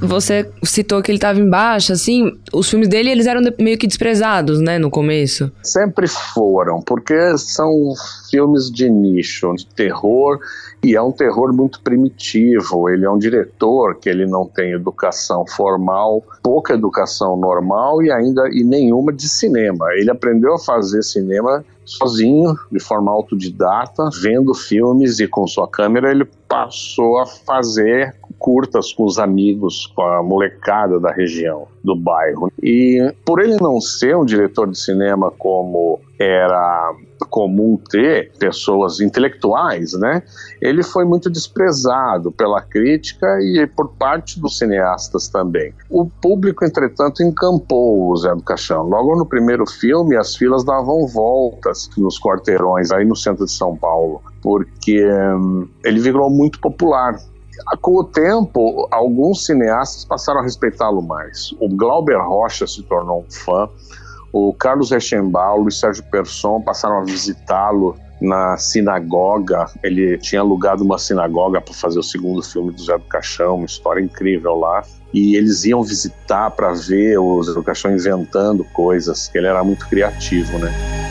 Você 0.00 0.48
citou 0.62 1.02
que 1.02 1.10
ele 1.10 1.16
estava 1.16 1.40
embaixo, 1.40 1.92
assim, 1.92 2.38
os 2.52 2.68
filmes 2.68 2.88
dele 2.88 3.10
eles 3.10 3.26
eram 3.26 3.40
meio 3.58 3.78
que 3.78 3.86
desprezados, 3.86 4.60
né, 4.60 4.78
no 4.78 4.90
começo. 4.90 5.50
Sempre 5.62 6.06
foram, 6.06 6.80
porque 6.80 7.36
são 7.38 7.92
filmes 8.30 8.70
de 8.70 8.88
nicho, 8.90 9.54
de 9.54 9.66
terror, 9.66 10.38
E 10.86 10.94
é 10.94 11.02
um 11.02 11.10
terror 11.10 11.52
muito 11.52 11.80
primitivo. 11.80 12.88
Ele 12.88 13.04
é 13.04 13.10
um 13.10 13.18
diretor 13.18 13.96
que 13.96 14.08
ele 14.08 14.24
não 14.24 14.46
tem 14.46 14.70
educação 14.70 15.44
formal, 15.44 16.22
pouca 16.40 16.74
educação 16.74 17.36
normal 17.36 18.04
e 18.04 18.12
ainda 18.12 18.48
e 18.52 18.62
nenhuma 18.62 19.12
de 19.12 19.28
cinema. 19.28 19.84
Ele 19.94 20.12
aprendeu 20.12 20.54
a 20.54 20.60
fazer 20.60 21.02
cinema 21.02 21.64
sozinho, 21.84 22.54
de 22.70 22.78
forma 22.78 23.10
autodidata, 23.10 24.08
vendo 24.22 24.54
filmes 24.54 25.18
e 25.18 25.26
com 25.26 25.44
sua 25.48 25.66
câmera 25.66 26.12
ele 26.12 26.24
passou 26.48 27.18
a 27.18 27.26
fazer 27.26 28.14
curtas 28.38 28.92
com 28.92 29.04
os 29.04 29.18
amigos, 29.18 29.86
com 29.88 30.02
a 30.02 30.22
molecada 30.22 31.00
da 31.00 31.10
região, 31.10 31.66
do 31.82 31.96
bairro. 31.96 32.48
E 32.62 33.12
por 33.24 33.40
ele 33.40 33.56
não 33.60 33.80
ser 33.80 34.16
um 34.16 34.24
diretor 34.24 34.70
de 34.70 34.78
cinema 34.78 35.32
como 35.32 36.00
era 36.18 36.94
comum 37.26 37.78
ter 37.90 38.32
pessoas 38.38 39.00
intelectuais, 39.00 39.92
né? 39.94 40.22
Ele 40.60 40.82
foi 40.82 41.04
muito 41.04 41.30
desprezado 41.30 42.32
pela 42.32 42.60
crítica 42.62 43.26
e 43.40 43.66
por 43.66 43.88
parte 43.96 44.40
dos 44.40 44.58
cineastas 44.58 45.28
também. 45.28 45.74
O 45.90 46.06
público, 46.06 46.64
entretanto, 46.64 47.22
encampou 47.22 48.10
o 48.10 48.16
Zé 48.16 48.34
do 48.34 48.42
Caixão. 48.42 48.82
Logo 48.82 49.16
no 49.16 49.26
primeiro 49.26 49.66
filme, 49.66 50.16
as 50.16 50.34
filas 50.36 50.64
davam 50.64 51.06
voltas 51.06 51.88
nos 51.96 52.18
quarteirões 52.18 52.90
aí 52.90 53.04
no 53.04 53.16
centro 53.16 53.44
de 53.44 53.52
São 53.52 53.76
Paulo, 53.76 54.22
porque 54.42 55.04
hum, 55.06 55.68
ele 55.84 56.00
virou 56.00 56.30
muito 56.30 56.60
popular 56.60 57.16
com 57.80 57.98
o 57.98 58.04
tempo, 58.04 58.86
alguns 58.90 59.46
cineastas 59.46 60.04
passaram 60.04 60.40
a 60.40 60.42
respeitá-lo 60.42 61.02
mais. 61.02 61.52
O 61.60 61.68
Glauber 61.68 62.18
Rocha 62.18 62.66
se 62.66 62.82
tornou 62.82 63.20
um 63.20 63.30
fã, 63.30 63.68
o 64.38 64.52
Carlos 64.52 64.90
Reichenbach, 64.90 65.66
e 65.66 65.72
Sérgio 65.72 66.04
Persson 66.10 66.60
passaram 66.60 66.98
a 66.98 67.04
visitá-lo 67.04 67.96
na 68.20 68.58
sinagoga. 68.58 69.64
Ele 69.82 70.18
tinha 70.18 70.42
alugado 70.42 70.84
uma 70.84 70.98
sinagoga 70.98 71.58
para 71.58 71.72
fazer 71.72 71.98
o 71.98 72.02
segundo 72.02 72.42
filme 72.42 72.70
do 72.70 72.84
Zé 72.84 72.98
do 72.98 73.04
Caixão, 73.04 73.56
uma 73.56 73.64
história 73.64 74.02
incrível 74.02 74.56
lá. 74.56 74.82
E 75.14 75.36
eles 75.36 75.64
iam 75.64 75.82
visitar 75.82 76.50
para 76.50 76.74
ver 76.74 77.18
o 77.18 77.42
Zé 77.42 77.54
do 77.54 77.62
Caixão 77.62 77.94
inventando 77.94 78.62
coisas, 78.74 79.26
que 79.28 79.38
ele 79.38 79.46
era 79.46 79.64
muito 79.64 79.88
criativo, 79.88 80.58
né? 80.58 81.05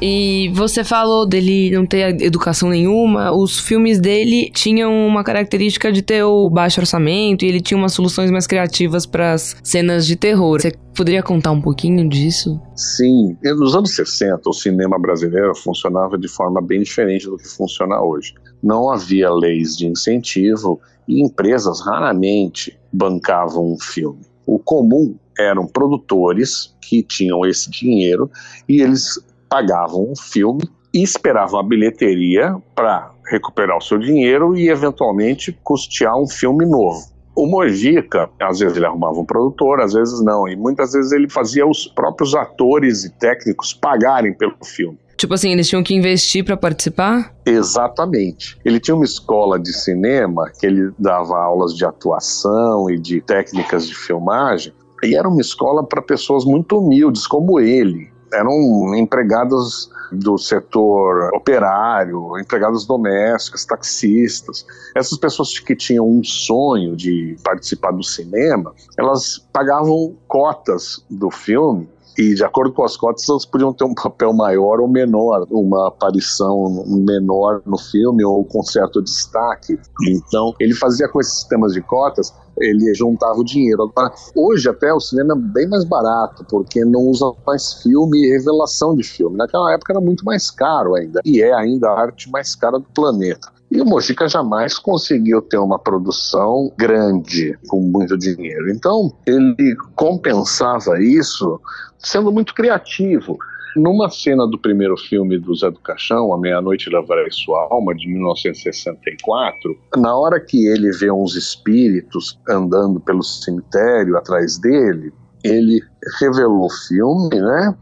E 0.00 0.50
você 0.54 0.82
falou 0.82 1.26
dele 1.26 1.70
não 1.70 1.84
ter 1.84 2.22
educação 2.22 2.70
nenhuma. 2.70 3.32
Os 3.32 3.58
filmes 3.58 4.00
dele 4.00 4.50
tinham 4.52 5.06
uma 5.06 5.22
característica 5.22 5.92
de 5.92 6.00
ter 6.00 6.24
o 6.24 6.48
baixo 6.48 6.80
orçamento 6.80 7.44
e 7.44 7.48
ele 7.48 7.60
tinha 7.60 7.76
umas 7.76 7.92
soluções 7.92 8.30
mais 8.30 8.46
criativas 8.46 9.04
para 9.04 9.34
as 9.34 9.56
cenas 9.62 10.06
de 10.06 10.16
terror. 10.16 10.60
Você 10.60 10.72
poderia 10.96 11.22
contar 11.22 11.50
um 11.50 11.60
pouquinho 11.60 12.08
disso? 12.08 12.60
Sim. 12.74 13.36
Nos 13.42 13.74
anos 13.74 13.94
60, 13.94 14.48
o 14.48 14.52
cinema 14.52 14.98
brasileiro 14.98 15.54
funcionava 15.54 16.16
de 16.16 16.28
forma 16.28 16.62
bem 16.62 16.82
diferente 16.82 17.26
do 17.26 17.36
que 17.36 17.48
funciona 17.48 18.00
hoje. 18.00 18.34
Não 18.62 18.90
havia 18.90 19.30
leis 19.30 19.76
de 19.76 19.86
incentivo 19.86 20.80
e 21.06 21.22
empresas 21.22 21.80
raramente 21.80 22.78
bancavam 22.92 23.72
um 23.72 23.78
filme. 23.78 24.20
O 24.46 24.58
comum 24.58 25.14
eram 25.38 25.66
produtores 25.66 26.74
que 26.80 27.02
tinham 27.02 27.44
esse 27.46 27.70
dinheiro 27.70 28.30
e 28.68 28.80
eles 28.82 29.18
pagavam 29.50 30.12
um 30.12 30.16
filme 30.16 30.62
e 30.94 31.02
esperavam 31.02 31.58
a 31.58 31.62
bilheteria 31.62 32.56
para 32.74 33.10
recuperar 33.26 33.76
o 33.76 33.80
seu 33.80 33.98
dinheiro 33.98 34.56
e 34.56 34.68
eventualmente 34.68 35.58
custear 35.64 36.16
um 36.16 36.28
filme 36.28 36.64
novo. 36.64 37.10
O 37.36 37.46
Mojica, 37.46 38.28
às 38.40 38.58
vezes 38.58 38.76
ele 38.76 38.86
arrumava 38.86 39.18
um 39.18 39.24
produtor, 39.24 39.80
às 39.80 39.92
vezes 39.92 40.22
não, 40.22 40.48
e 40.48 40.56
muitas 40.56 40.92
vezes 40.92 41.12
ele 41.12 41.28
fazia 41.28 41.66
os 41.66 41.86
próprios 41.86 42.34
atores 42.34 43.04
e 43.04 43.10
técnicos 43.10 43.72
pagarem 43.72 44.32
pelo 44.34 44.56
filme. 44.64 44.98
Tipo 45.16 45.34
assim, 45.34 45.52
eles 45.52 45.68
tinham 45.68 45.82
que 45.82 45.94
investir 45.94 46.44
para 46.44 46.56
participar? 46.56 47.34
Exatamente. 47.44 48.58
Ele 48.64 48.80
tinha 48.80 48.94
uma 48.94 49.04
escola 49.04 49.58
de 49.58 49.72
cinema 49.72 50.50
que 50.58 50.66
ele 50.66 50.90
dava 50.98 51.36
aulas 51.36 51.74
de 51.74 51.84
atuação 51.84 52.90
e 52.90 52.98
de 52.98 53.20
técnicas 53.20 53.86
de 53.86 53.94
filmagem, 53.94 54.72
e 55.02 55.14
era 55.14 55.28
uma 55.28 55.40
escola 55.40 55.86
para 55.86 56.02
pessoas 56.02 56.44
muito 56.44 56.78
humildes 56.78 57.26
como 57.26 57.60
ele 57.60 58.09
eram 58.32 58.94
empregados 58.94 59.90
do 60.12 60.36
setor 60.36 61.30
operário, 61.34 62.38
empregadas 62.38 62.84
domésticas, 62.84 63.64
taxistas. 63.64 64.66
Essas 64.94 65.16
pessoas 65.18 65.58
que 65.58 65.76
tinham 65.76 66.08
um 66.08 66.22
sonho 66.24 66.96
de 66.96 67.36
participar 67.44 67.92
do 67.92 68.02
cinema, 68.02 68.74
elas 68.98 69.38
pagavam 69.52 70.16
cotas 70.26 71.04
do 71.08 71.30
filme 71.30 71.88
e 72.20 72.34
de 72.34 72.44
acordo 72.44 72.74
com 72.74 72.84
as 72.84 72.98
cotas 72.98 73.26
elas 73.26 73.46
podiam 73.46 73.72
ter 73.72 73.84
um 73.84 73.94
papel 73.94 74.34
maior 74.34 74.78
ou 74.78 74.86
menor, 74.86 75.46
uma 75.50 75.88
aparição 75.88 76.84
menor 76.86 77.62
no 77.64 77.78
filme 77.78 78.22
ou 78.22 78.44
com 78.44 78.62
certo 78.62 79.00
destaque. 79.00 79.78
Então 80.06 80.54
ele 80.60 80.74
fazia 80.74 81.08
com 81.08 81.18
esses 81.18 81.34
sistemas 81.34 81.72
de 81.72 81.80
cotas 81.80 82.30
ele 82.58 82.94
juntava 82.94 83.38
o 83.38 83.44
dinheiro. 83.44 83.90
Hoje 84.36 84.68
até 84.68 84.92
o 84.92 85.00
cinema 85.00 85.32
é 85.32 85.36
bem 85.36 85.68
mais 85.68 85.84
barato, 85.84 86.44
porque 86.48 86.84
não 86.84 87.00
usa 87.00 87.32
mais 87.46 87.74
filme 87.82 88.18
e 88.18 88.30
revelação 88.30 88.94
de 88.94 89.02
filme. 89.02 89.38
Naquela 89.38 89.72
época 89.72 89.94
era 89.94 90.00
muito 90.00 90.24
mais 90.24 90.50
caro 90.50 90.94
ainda, 90.94 91.20
e 91.24 91.40
é 91.40 91.54
ainda 91.54 91.88
a 91.88 92.00
arte 92.00 92.30
mais 92.30 92.54
cara 92.54 92.78
do 92.78 92.86
planeta. 92.94 93.48
E 93.70 93.80
o 93.80 93.84
Mojica 93.84 94.28
jamais 94.28 94.76
conseguiu 94.78 95.40
ter 95.40 95.58
uma 95.58 95.78
produção 95.78 96.72
grande, 96.76 97.56
com 97.68 97.80
muito 97.80 98.18
dinheiro. 98.18 98.68
Então, 98.68 99.12
ele 99.24 99.76
compensava 99.94 101.00
isso 101.00 101.60
sendo 101.98 102.32
muito 102.32 102.52
criativo. 102.52 103.38
Numa 103.76 104.10
cena 104.10 104.48
do 104.48 104.58
primeiro 104.58 104.96
filme 104.96 105.38
do 105.38 105.54
Zé 105.54 105.70
do 105.70 105.78
Caixão, 105.78 106.34
A 106.34 106.38
Meia-Noite 106.38 106.90
Levarei 106.90 107.30
Sua 107.30 107.68
Alma, 107.70 107.94
de 107.94 108.08
1964, 108.08 109.78
na 109.96 110.16
hora 110.16 110.40
que 110.40 110.66
ele 110.66 110.90
vê 110.90 111.08
uns 111.12 111.36
espíritos 111.36 112.36
andando 112.48 112.98
pelo 112.98 113.22
cemitério 113.22 114.16
atrás 114.16 114.58
dele, 114.58 115.12
ele 115.42 115.80
revelou 116.20 116.66
o 116.66 116.70
filme, 116.70 117.40
né? 117.40 117.74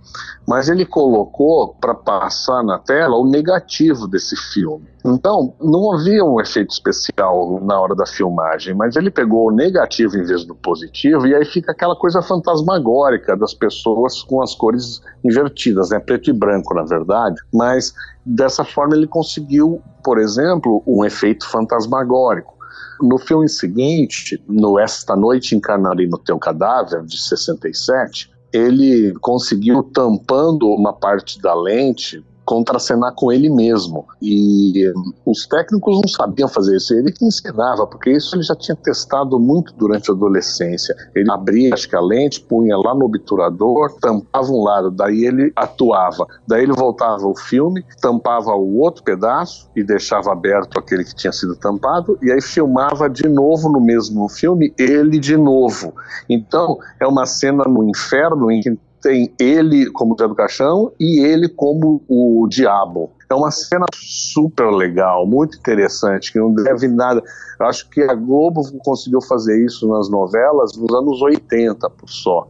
Mas 0.47 0.69
ele 0.69 0.85
colocou 0.85 1.75
para 1.81 1.95
passar 1.95 2.63
na 2.63 2.79
tela 2.79 3.17
o 3.17 3.29
negativo 3.29 4.09
desse 4.09 4.37
filme. 4.53 4.87
Então, 5.05 5.55
não 5.61 5.93
havia 5.93 6.25
um 6.25 6.41
efeito 6.41 6.71
especial 6.71 7.61
na 7.63 7.79
hora 7.79 7.95
da 7.95 8.07
filmagem, 8.07 8.75
mas 8.75 8.97
ele 8.97 9.11
pegou 9.11 9.49
o 9.49 9.51
negativo 9.51 10.17
em 10.17 10.25
vez 10.25 10.45
do 10.45 10.55
positivo 10.55 11.27
e 11.27 11.35
aí 11.35 11.45
fica 11.45 11.73
aquela 11.73 11.97
coisa 11.97 12.21
fantasmagórica 12.21 13.37
das 13.37 13.55
pessoas 13.55 14.23
com 14.23 14.43
as 14.43 14.55
cores 14.55 15.01
invertidas, 15.25 15.91
né? 15.91 15.99
Preto 15.99 16.31
e 16.31 16.33
branco, 16.33 16.75
na 16.75 16.85
verdade. 16.85 17.41
Mas 17.53 17.95
dessa 18.25 18.65
forma 18.65 18.97
ele 18.97 19.07
conseguiu, 19.07 19.81
por 20.03 20.19
exemplo, 20.19 20.83
um 20.87 21.05
efeito 21.05 21.49
fantasmagórico. 21.49 22.58
No 23.01 23.19
filme 23.19 23.49
seguinte, 23.49 24.43
no 24.49 24.79
Esta 24.79 25.15
Noite 25.15 25.55
Encarnarei 25.55 26.07
no 26.07 26.19
Teu 26.19 26.39
Cadáver, 26.39 27.05
de 27.05 27.21
67, 27.21 28.31
ele 28.53 29.13
conseguiu, 29.21 29.83
tampando 29.83 30.69
uma 30.69 30.93
parte 30.93 31.41
da 31.41 31.55
lente, 31.55 32.25
contracenar 32.49 33.13
com 33.15 33.31
ele 33.31 33.51
mesmo. 33.51 34.07
E 34.23 34.91
os 35.27 35.47
técnicos 35.47 36.01
não 36.01 36.09
sabiam 36.09 36.49
fazer 36.49 36.79
isso, 36.79 36.95
ele 36.95 37.13
que 37.13 37.23
ensinava, 37.23 37.87
porque 37.87 38.11
isso 38.11 38.35
ele 38.35 38.43
já 38.43 38.57
tinha 38.57 38.75
testado 38.75 39.39
muito 39.39 39.75
durante 39.75 40.11
a 40.11 40.15
adolescência. 40.15 40.97
Ele 41.15 41.31
abria, 41.31 41.75
acho 41.75 41.87
que 41.87 41.95
a 41.95 42.01
lente, 42.01 42.41
punha 42.41 42.75
lá 42.79 42.95
no 42.95 43.05
obturador, 43.05 43.95
tampava 44.01 44.51
um 44.51 44.65
lado, 44.65 44.91
daí 44.91 45.27
ele 45.27 45.53
atuava. 45.55 46.27
Daí 46.47 46.63
ele 46.63 46.73
voltava 46.73 47.27
o 47.27 47.37
filme, 47.37 47.85
tampava 48.01 48.53
o 48.53 48.79
outro 48.79 49.03
pedaço 49.03 49.69
e 49.77 49.85
deixava 49.85 50.33
aberto 50.33 50.79
aquele 50.79 51.05
que 51.05 51.15
tinha 51.15 51.33
sido 51.33 51.55
tampado, 51.55 52.19
e 52.23 52.33
aí 52.33 52.41
filmava 52.41 53.11
de 53.11 53.29
novo 53.29 53.69
no 53.69 53.81
mesmo 53.81 54.27
filme, 54.27 54.73
ele 54.79 55.19
de 55.19 55.37
novo. 55.37 55.93
Então, 56.27 56.79
é 56.99 57.07
uma 57.07 57.27
cena 57.27 57.65
no 57.65 57.85
inferno 57.85 58.51
em 58.51 58.63
que 58.63 58.88
tem 59.01 59.33
ele 59.39 59.91
como 59.91 60.17
Zé 60.19 60.27
do 60.27 60.35
Caixão 60.35 60.93
e 60.99 61.21
ele 61.21 61.49
como 61.49 62.03
o 62.09 62.47
Diabo. 62.49 63.13
É 63.31 63.35
uma 63.35 63.51
cena 63.51 63.87
super 63.95 64.71
legal, 64.71 65.27
muito 65.27 65.59
interessante, 65.59 66.33
que 66.33 66.39
não 66.39 66.53
deve 66.53 66.89
nada. 66.89 67.23
Eu 67.61 67.67
acho 67.67 67.89
que 67.91 68.03
a 68.03 68.15
Globo 68.15 68.63
conseguiu 68.79 69.21
fazer 69.21 69.65
isso 69.65 69.89
nas 69.89 70.09
novelas 70.09 70.77
nos 70.77 70.95
anos 70.95 71.21
80 71.21 71.91
por 71.91 72.09
só. 72.09 72.47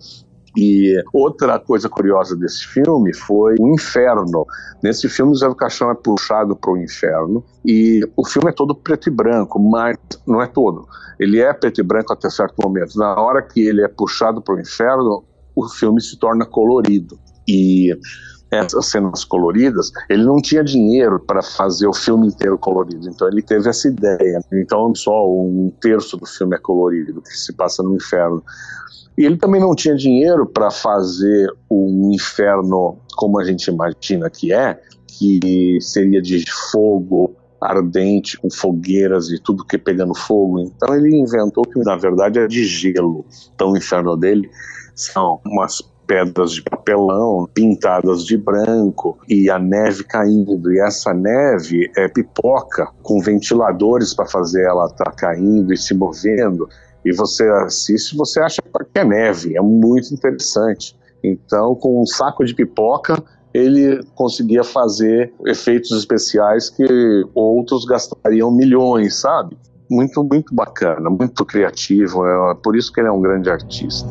E 0.56 1.00
outra 1.12 1.58
coisa 1.58 1.88
curiosa 1.88 2.34
desse 2.34 2.66
filme 2.66 3.14
foi 3.14 3.54
o 3.60 3.68
inferno. 3.74 4.46
Nesse 4.82 5.08
filme, 5.08 5.32
o 5.32 5.34
Zé 5.34 5.48
do 5.48 5.54
Caixão 5.54 5.90
é 5.90 5.94
puxado 5.94 6.56
para 6.56 6.72
o 6.72 6.76
inferno 6.76 7.44
e 7.64 8.00
o 8.16 8.26
filme 8.26 8.50
é 8.50 8.52
todo 8.52 8.74
preto 8.74 9.08
e 9.08 9.12
branco, 9.12 9.58
mas 9.58 9.96
não 10.26 10.42
é 10.42 10.46
todo. 10.46 10.88
Ele 11.18 11.40
é 11.40 11.52
preto 11.52 11.80
e 11.80 11.84
branco 11.84 12.12
até 12.12 12.30
certo 12.30 12.54
momento. 12.62 12.98
Na 12.98 13.20
hora 13.20 13.42
que 13.42 13.60
ele 13.60 13.82
é 13.82 13.88
puxado 13.88 14.40
para 14.40 14.54
o 14.54 14.60
inferno, 14.60 15.24
o 15.58 15.68
filme 15.68 16.00
se 16.00 16.18
torna 16.18 16.44
colorido. 16.46 17.18
E 17.46 17.96
essas 18.50 18.86
cenas 18.86 19.24
coloridas, 19.24 19.90
ele 20.08 20.24
não 20.24 20.40
tinha 20.40 20.64
dinheiro 20.64 21.20
para 21.20 21.42
fazer 21.42 21.86
o 21.86 21.92
filme 21.92 22.28
inteiro 22.28 22.58
colorido, 22.58 23.08
então 23.08 23.28
ele 23.28 23.42
teve 23.42 23.68
essa 23.68 23.88
ideia. 23.88 24.40
Então 24.52 24.94
só 24.94 25.28
um 25.28 25.70
terço 25.80 26.16
do 26.16 26.26
filme 26.26 26.56
é 26.56 26.58
colorido, 26.58 27.20
que 27.20 27.36
se 27.36 27.52
passa 27.52 27.82
no 27.82 27.94
inferno. 27.94 28.42
E 29.16 29.24
ele 29.24 29.36
também 29.36 29.60
não 29.60 29.74
tinha 29.74 29.94
dinheiro 29.94 30.46
para 30.46 30.70
fazer 30.70 31.52
um 31.70 32.10
inferno 32.14 32.98
como 33.16 33.38
a 33.38 33.44
gente 33.44 33.66
imagina 33.66 34.30
que 34.30 34.52
é, 34.52 34.80
que 35.06 35.78
seria 35.80 36.22
de 36.22 36.44
fogo 36.70 37.34
ardente, 37.60 38.38
com 38.38 38.48
fogueiras 38.48 39.30
e 39.30 39.38
tudo 39.42 39.64
que 39.64 39.76
pegando 39.76 40.14
fogo. 40.14 40.60
Então 40.60 40.94
ele 40.94 41.16
inventou 41.16 41.64
que 41.64 41.80
na 41.80 41.96
verdade 41.96 42.38
é 42.38 42.46
de 42.46 42.64
gelo. 42.64 43.26
Então 43.54 43.72
o 43.72 43.76
inferno 43.76 44.16
dele 44.16 44.48
são 44.98 45.40
umas 45.46 45.80
pedras 46.06 46.52
de 46.52 46.62
papelão 46.62 47.46
pintadas 47.52 48.24
de 48.24 48.36
branco 48.36 49.18
e 49.28 49.50
a 49.50 49.58
neve 49.58 50.02
caindo. 50.04 50.72
E 50.72 50.80
essa 50.80 51.12
neve 51.12 51.90
é 51.96 52.08
pipoca 52.08 52.88
com 53.02 53.20
ventiladores 53.20 54.14
para 54.14 54.26
fazer 54.26 54.64
ela 54.64 54.86
estar 54.86 55.04
tá 55.04 55.12
caindo 55.12 55.72
e 55.72 55.76
se 55.76 55.94
movendo. 55.94 56.68
E 57.04 57.12
você 57.12 57.46
assiste, 57.48 58.16
você 58.16 58.40
acha 58.40 58.62
que 58.62 58.98
é 58.98 59.04
neve. 59.04 59.56
É 59.56 59.60
muito 59.60 60.12
interessante. 60.12 60.96
Então, 61.22 61.74
com 61.74 62.02
um 62.02 62.06
saco 62.06 62.44
de 62.44 62.54
pipoca, 62.54 63.22
ele 63.52 64.02
conseguia 64.14 64.64
fazer 64.64 65.32
efeitos 65.46 65.90
especiais 65.90 66.70
que 66.70 66.86
outros 67.34 67.84
gastariam 67.84 68.50
milhões, 68.50 69.20
sabe? 69.20 69.58
Muito, 69.90 70.22
muito 70.22 70.54
bacana, 70.54 71.10
muito 71.10 71.44
criativo. 71.44 72.26
É 72.26 72.54
por 72.54 72.76
isso 72.76 72.92
que 72.92 73.00
ele 73.00 73.08
é 73.08 73.12
um 73.12 73.20
grande 73.20 73.50
artista. 73.50 74.08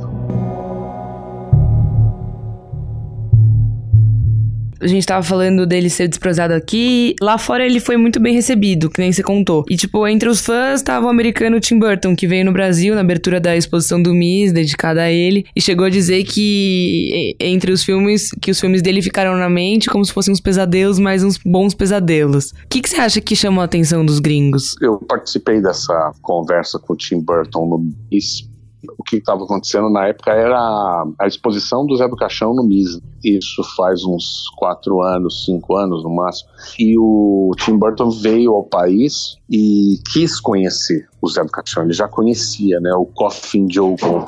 A 4.79 4.87
gente 4.87 5.05
tava 5.05 5.23
falando 5.23 5.65
dele 5.65 5.89
ser 5.89 6.07
desprezado 6.07 6.53
aqui. 6.53 7.15
Lá 7.21 7.37
fora 7.37 7.65
ele 7.65 7.79
foi 7.79 7.97
muito 7.97 8.19
bem 8.19 8.33
recebido, 8.33 8.89
que 8.89 8.99
nem 8.99 9.11
você 9.11 9.23
contou. 9.23 9.65
E, 9.69 9.75
tipo, 9.75 10.07
entre 10.07 10.29
os 10.29 10.41
fãs 10.41 10.81
tava 10.81 11.05
o 11.05 11.09
americano 11.09 11.59
Tim 11.59 11.79
Burton, 11.79 12.15
que 12.15 12.27
veio 12.27 12.45
no 12.45 12.51
Brasil 12.51 12.95
na 12.95 13.01
abertura 13.01 13.39
da 13.39 13.55
exposição 13.55 14.01
do 14.01 14.13
Miss, 14.13 14.51
dedicada 14.51 15.01
a 15.01 15.11
ele, 15.11 15.45
e 15.55 15.61
chegou 15.61 15.85
a 15.85 15.89
dizer 15.89 16.23
que 16.23 17.35
entre 17.39 17.71
os 17.71 17.83
filmes, 17.83 18.29
que 18.41 18.51
os 18.51 18.59
filmes 18.59 18.81
dele 18.81 19.01
ficaram 19.01 19.35
na 19.37 19.49
mente 19.49 19.89
como 19.89 20.03
se 20.05 20.13
fossem 20.13 20.31
uns 20.31 20.41
pesadelos, 20.41 20.99
mas 20.99 21.23
uns 21.23 21.37
bons 21.37 21.73
pesadelos. 21.73 22.51
O 22.51 22.67
que, 22.69 22.81
que 22.81 22.89
você 22.89 22.97
acha 22.97 23.21
que 23.21 23.35
chamou 23.35 23.61
a 23.61 23.65
atenção 23.65 24.05
dos 24.05 24.19
gringos? 24.19 24.75
Eu 24.81 24.97
participei 24.97 25.61
dessa 25.61 26.11
conversa 26.21 26.79
com 26.79 26.93
o 26.93 26.95
Tim 26.95 27.19
Burton 27.19 27.67
no 27.67 27.91
Miss 28.11 28.47
o 28.97 29.03
que 29.03 29.17
estava 29.17 29.43
acontecendo 29.43 29.89
na 29.89 30.07
época 30.07 30.31
era 30.31 31.05
a 31.19 31.27
exposição 31.27 31.85
do 31.85 31.95
Zé 31.95 32.07
do 32.07 32.15
Caixão 32.15 32.53
no 32.53 32.63
MIS. 32.63 32.99
Isso 33.23 33.63
faz 33.75 34.03
uns 34.03 34.45
quatro 34.55 35.01
anos, 35.01 35.45
cinco 35.45 35.75
anos 35.75 36.03
no 36.03 36.15
máximo. 36.15 36.49
E 36.79 36.97
o 36.97 37.51
Tim 37.57 37.77
Burton 37.77 38.09
veio 38.09 38.53
ao 38.53 38.63
país 38.63 39.37
e 39.49 39.99
quis 40.11 40.39
conhecer 40.39 41.07
o 41.21 41.27
Zé 41.27 41.43
do 41.43 41.51
Caixão. 41.51 41.83
Ele 41.83 41.93
já 41.93 42.07
conhecia, 42.07 42.79
né? 42.79 42.93
O 42.93 43.05
Coffin 43.05 43.67
Joe, 43.71 43.95
como 43.99 44.25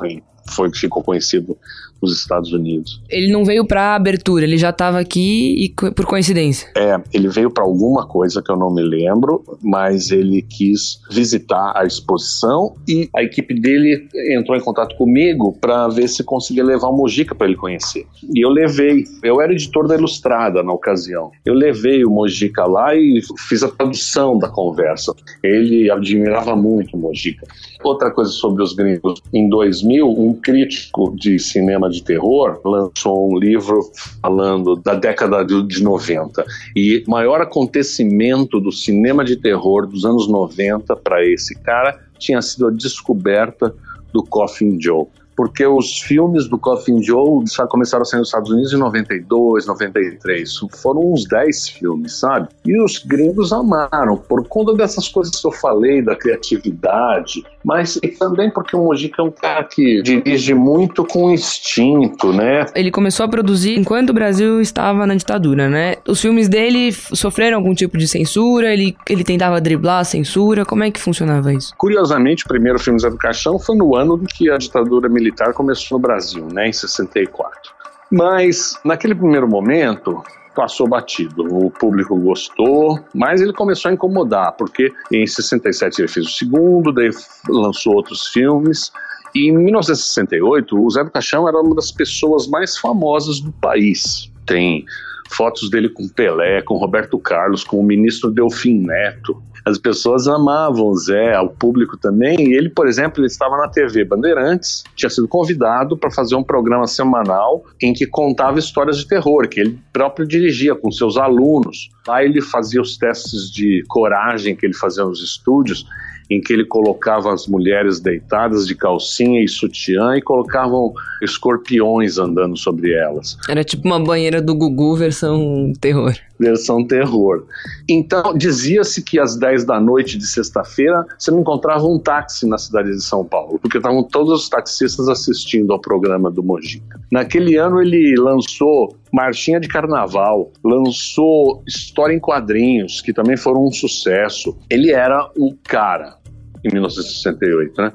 foi 0.50 0.70
que 0.70 0.78
ficou 0.78 1.02
conhecido 1.02 1.56
nos 2.00 2.18
Estados 2.18 2.52
Unidos. 2.52 3.00
Ele 3.08 3.30
não 3.30 3.44
veio 3.44 3.66
para 3.66 3.94
abertura, 3.94 4.44
ele 4.44 4.56
já 4.56 4.70
estava 4.70 4.98
aqui 4.98 5.64
e 5.64 5.68
por 5.68 6.06
coincidência. 6.06 6.68
É, 6.76 7.00
ele 7.12 7.28
veio 7.28 7.50
para 7.50 7.62
alguma 7.62 8.06
coisa 8.06 8.42
que 8.42 8.50
eu 8.50 8.56
não 8.56 8.72
me 8.72 8.82
lembro, 8.82 9.44
mas 9.62 10.10
ele 10.10 10.42
quis 10.42 11.00
visitar 11.10 11.72
a 11.76 11.84
exposição 11.84 12.74
e 12.88 13.08
a 13.14 13.22
equipe 13.22 13.54
dele 13.54 14.08
entrou 14.30 14.56
em 14.56 14.60
contato 14.60 14.96
comigo 14.96 15.56
para 15.60 15.88
ver 15.88 16.08
se 16.08 16.24
conseguia 16.24 16.64
levar 16.64 16.88
o 16.88 16.96
Mojica 16.96 17.34
para 17.34 17.46
ele 17.46 17.56
conhecer. 17.56 18.06
E 18.34 18.44
eu 18.44 18.50
levei, 18.50 19.04
eu 19.22 19.40
era 19.40 19.52
editor 19.52 19.86
da 19.86 19.96
Ilustrada 19.96 20.62
na 20.62 20.72
ocasião. 20.72 21.30
Eu 21.44 21.54
levei 21.54 22.04
o 22.04 22.10
Mojica 22.10 22.64
lá 22.64 22.94
e 22.94 23.20
fiz 23.48 23.62
a 23.62 23.68
tradução 23.68 24.38
da 24.38 24.48
conversa. 24.48 25.14
Ele 25.42 25.90
admirava 25.90 26.56
muito 26.56 26.96
o 26.96 27.00
Mojica. 27.00 27.46
Outra 27.82 28.10
coisa 28.10 28.30
sobre 28.30 28.62
os 28.62 28.74
gringos, 28.74 29.22
em 29.32 29.48
2000, 29.48 30.06
um 30.06 30.34
crítico 30.40 31.14
de 31.16 31.38
cinema 31.38 31.88
de 31.88 32.02
terror 32.02 32.60
lançou 32.64 33.30
um 33.30 33.38
livro 33.38 33.80
falando 34.22 34.76
da 34.76 34.94
década 34.94 35.44
de 35.44 35.82
90. 35.82 36.44
E 36.74 37.04
maior 37.06 37.40
acontecimento 37.40 38.60
do 38.60 38.72
cinema 38.72 39.24
de 39.24 39.36
terror 39.36 39.86
dos 39.86 40.04
anos 40.04 40.28
90 40.28 40.96
para 40.96 41.24
esse 41.24 41.54
cara 41.60 41.98
tinha 42.18 42.40
sido 42.42 42.68
a 42.68 42.70
descoberta 42.70 43.74
do 44.12 44.22
Coffin 44.22 44.80
Joe 44.80 45.06
porque 45.40 45.66
os 45.66 46.00
filmes 46.00 46.46
do 46.46 46.58
Coffin 46.58 47.02
Joe 47.02 47.42
já 47.50 47.66
começaram 47.66 48.02
a 48.02 48.04
sair 48.04 48.18
nos 48.18 48.28
Estados 48.28 48.50
Unidos 48.50 48.74
em 48.74 48.76
92, 48.76 49.64
93. 49.64 50.60
Foram 50.82 51.14
uns 51.14 51.26
10 51.26 51.68
filmes, 51.70 52.18
sabe? 52.18 52.48
E 52.62 52.78
os 52.78 52.98
gringos 52.98 53.50
amaram, 53.50 54.18
por 54.18 54.46
conta 54.46 54.74
dessas 54.74 55.08
coisas 55.08 55.34
que 55.34 55.46
eu 55.46 55.50
falei, 55.50 56.02
da 56.02 56.14
criatividade, 56.14 57.42
mas 57.64 57.98
também 58.18 58.50
porque 58.50 58.76
o 58.76 58.84
Mojica 58.84 59.22
é 59.22 59.24
um 59.24 59.30
cara 59.30 59.64
que 59.64 60.02
dirige 60.02 60.52
muito 60.52 61.06
com 61.06 61.30
instinto, 61.30 62.34
né? 62.34 62.66
Ele 62.74 62.90
começou 62.90 63.24
a 63.24 63.28
produzir 63.28 63.78
enquanto 63.78 64.10
o 64.10 64.12
Brasil 64.12 64.60
estava 64.60 65.06
na 65.06 65.14
ditadura, 65.14 65.70
né? 65.70 65.94
Os 66.06 66.20
filmes 66.20 66.50
dele 66.50 66.92
sofreram 66.92 67.56
algum 67.56 67.74
tipo 67.74 67.96
de 67.96 68.06
censura? 68.06 68.74
Ele, 68.74 68.94
ele 69.08 69.24
tentava 69.24 69.58
driblar 69.58 70.00
a 70.00 70.04
censura? 70.04 70.66
Como 70.66 70.84
é 70.84 70.90
que 70.90 71.00
funcionava 71.00 71.50
isso? 71.50 71.72
Curiosamente, 71.78 72.44
o 72.44 72.48
primeiro 72.48 72.78
filme 72.78 73.00
Zé 73.00 73.08
do 73.08 73.16
Caixão 73.16 73.58
foi 73.58 73.74
no 73.74 73.96
ano 73.96 74.20
em 74.22 74.26
que 74.26 74.50
a 74.50 74.58
ditadura 74.58 75.08
militar 75.08 75.29
militar 75.30 75.54
começou 75.54 75.98
no 75.98 76.02
Brasil, 76.02 76.46
né, 76.52 76.68
em 76.68 76.72
64. 76.72 77.72
Mas, 78.10 78.78
naquele 78.84 79.14
primeiro 79.14 79.48
momento, 79.48 80.22
passou 80.54 80.88
batido. 80.88 81.46
O 81.48 81.70
público 81.70 82.18
gostou, 82.18 82.98
mas 83.14 83.40
ele 83.40 83.52
começou 83.52 83.88
a 83.90 83.94
incomodar, 83.94 84.52
porque 84.56 84.92
em 85.12 85.26
67 85.26 86.00
ele 86.00 86.08
fez 86.08 86.26
o 86.26 86.30
segundo, 86.30 86.92
daí 86.92 87.10
lançou 87.48 87.94
outros 87.94 88.26
filmes. 88.28 88.92
E 89.32 89.48
em 89.48 89.56
1968, 89.56 90.76
o 90.76 90.90
Zé 90.90 91.04
do 91.04 91.10
Caixão 91.10 91.48
era 91.48 91.60
uma 91.60 91.74
das 91.76 91.92
pessoas 91.92 92.48
mais 92.48 92.76
famosas 92.76 93.38
do 93.38 93.52
país. 93.52 94.30
Tem 94.44 94.84
fotos 95.30 95.70
dele 95.70 95.88
com 95.88 96.08
Pelé, 96.08 96.62
com 96.62 96.76
Roberto 96.76 97.16
Carlos, 97.20 97.62
com 97.62 97.78
o 97.78 97.84
ministro 97.84 98.32
Delfim 98.32 98.80
Neto. 98.80 99.40
As 99.64 99.78
pessoas 99.78 100.26
amavam 100.26 100.86
o 100.86 100.96
Zé, 100.96 101.38
o 101.40 101.48
público 101.48 101.96
também. 101.96 102.36
E 102.40 102.54
ele, 102.54 102.70
por 102.70 102.86
exemplo, 102.86 103.20
ele 103.20 103.26
estava 103.26 103.56
na 103.56 103.68
TV 103.68 104.04
Bandeirantes, 104.04 104.84
tinha 104.94 105.10
sido 105.10 105.28
convidado 105.28 105.96
para 105.96 106.10
fazer 106.10 106.34
um 106.34 106.42
programa 106.42 106.86
semanal 106.86 107.64
em 107.80 107.92
que 107.92 108.06
contava 108.06 108.58
histórias 108.58 108.98
de 108.98 109.06
terror, 109.06 109.48
que 109.48 109.60
ele 109.60 109.78
próprio 109.92 110.26
dirigia 110.26 110.74
com 110.74 110.90
seus 110.90 111.16
alunos. 111.16 111.90
Lá 112.06 112.24
ele 112.24 112.40
fazia 112.40 112.80
os 112.80 112.96
testes 112.96 113.50
de 113.50 113.84
coragem 113.88 114.56
que 114.56 114.66
ele 114.66 114.74
fazia 114.74 115.04
nos 115.04 115.22
estúdios 115.22 115.86
em 116.30 116.40
que 116.40 116.52
ele 116.52 116.64
colocava 116.64 117.34
as 117.34 117.46
mulheres 117.48 117.98
deitadas 117.98 118.66
de 118.66 118.76
calcinha 118.76 119.42
e 119.42 119.48
sutiã 119.48 120.16
e 120.16 120.22
colocavam 120.22 120.92
escorpiões 121.20 122.18
andando 122.18 122.56
sobre 122.56 122.92
elas. 122.92 123.36
Era 123.48 123.64
tipo 123.64 123.86
uma 123.86 123.98
banheira 123.98 124.40
do 124.40 124.54
Gugu 124.54 124.94
versão 124.94 125.72
terror. 125.80 126.14
Versão 126.40 126.84
terror. 126.84 127.44
Então, 127.86 128.34
dizia-se 128.34 129.02
que 129.02 129.20
às 129.20 129.36
10 129.36 129.64
da 129.64 129.78
noite 129.78 130.16
de 130.16 130.26
sexta-feira 130.26 131.04
você 131.18 131.30
não 131.30 131.40
encontrava 131.40 131.84
um 131.84 131.98
táxi 131.98 132.48
na 132.48 132.56
cidade 132.56 132.90
de 132.90 133.02
São 133.02 133.24
Paulo, 133.24 133.58
porque 133.58 133.76
estavam 133.76 134.02
todos 134.02 134.32
os 134.32 134.48
taxistas 134.48 135.06
assistindo 135.08 135.72
ao 135.72 135.78
programa 135.78 136.30
do 136.30 136.42
Mojica. 136.42 136.98
Naquele 137.12 137.56
ano 137.56 137.82
ele 137.82 138.14
lançou 138.18 138.96
Marchinha 139.12 139.60
de 139.60 139.68
Carnaval, 139.68 140.50
lançou 140.64 141.62
História 141.66 142.14
em 142.14 142.20
Quadrinhos, 142.20 143.02
que 143.02 143.12
também 143.12 143.36
foram 143.36 143.66
um 143.66 143.72
sucesso. 143.72 144.56
Ele 144.70 144.90
era 144.90 145.30
o 145.36 145.54
cara 145.64 146.19
em 146.64 146.72
1968, 146.72 147.80
né? 147.80 147.92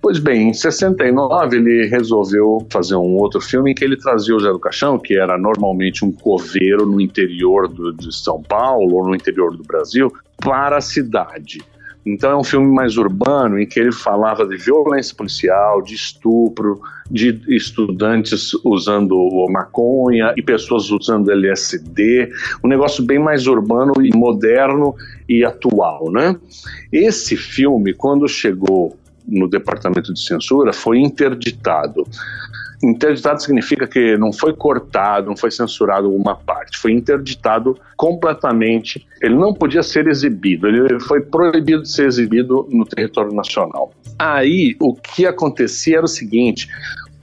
Pois 0.00 0.18
bem, 0.18 0.50
em 0.50 0.54
69 0.54 1.56
ele 1.56 1.86
resolveu 1.86 2.66
fazer 2.70 2.96
um 2.96 3.16
outro 3.16 3.40
filme 3.40 3.72
em 3.72 3.74
que 3.74 3.84
ele 3.84 3.96
trazia 3.96 4.34
o 4.34 4.40
Zé 4.40 4.50
do 4.50 4.58
Caixão, 4.58 4.98
que 4.98 5.18
era 5.18 5.36
normalmente 5.36 6.04
um 6.04 6.12
coveiro 6.12 6.86
no 6.86 7.00
interior 7.00 7.68
do, 7.68 7.92
de 7.92 8.14
São 8.14 8.42
Paulo 8.42 8.96
ou 8.96 9.06
no 9.06 9.14
interior 9.14 9.56
do 9.56 9.62
Brasil, 9.64 10.12
para 10.36 10.76
a 10.76 10.80
cidade. 10.80 11.62
Então 12.06 12.32
é 12.32 12.36
um 12.36 12.44
filme 12.44 12.72
mais 12.72 12.96
urbano 12.96 13.58
em 13.58 13.66
que 13.66 13.80
ele 13.80 13.92
falava 13.92 14.46
de 14.46 14.56
violência 14.56 15.14
policial, 15.16 15.80
de 15.80 15.94
estupro, 15.94 16.80
de 17.10 17.40
estudantes 17.48 18.52
usando 18.64 19.16
maconha 19.50 20.34
e 20.36 20.42
pessoas 20.42 20.90
usando 20.90 21.30
LSD, 21.30 22.30
um 22.62 22.68
negócio 22.68 23.04
bem 23.04 23.18
mais 23.18 23.46
urbano 23.46 23.94
e 24.02 24.14
moderno 24.14 24.94
e 25.28 25.44
atual, 25.44 26.10
né? 26.10 26.36
Esse 26.92 27.36
filme, 27.36 27.94
quando 27.94 28.28
chegou 28.28 28.96
no 29.26 29.48
departamento 29.48 30.12
de 30.12 30.20
censura, 30.20 30.72
foi 30.72 30.98
interditado. 30.98 32.06
Interditado 32.84 33.42
significa 33.42 33.86
que 33.86 34.16
não 34.18 34.30
foi 34.30 34.52
cortado, 34.52 35.28
não 35.28 35.36
foi 35.36 35.50
censurado 35.50 36.06
alguma 36.06 36.36
parte, 36.36 36.76
foi 36.78 36.92
interditado 36.92 37.78
completamente. 37.96 39.06
Ele 39.22 39.34
não 39.34 39.54
podia 39.54 39.82
ser 39.82 40.06
exibido, 40.06 40.68
ele 40.68 41.00
foi 41.00 41.22
proibido 41.22 41.82
de 41.82 41.90
ser 41.90 42.06
exibido 42.06 42.68
no 42.70 42.84
território 42.84 43.32
nacional. 43.32 43.92
Aí 44.18 44.76
o 44.78 44.94
que 44.94 45.26
acontecia 45.26 45.96
era 45.96 46.04
o 46.04 46.08
seguinte: 46.08 46.68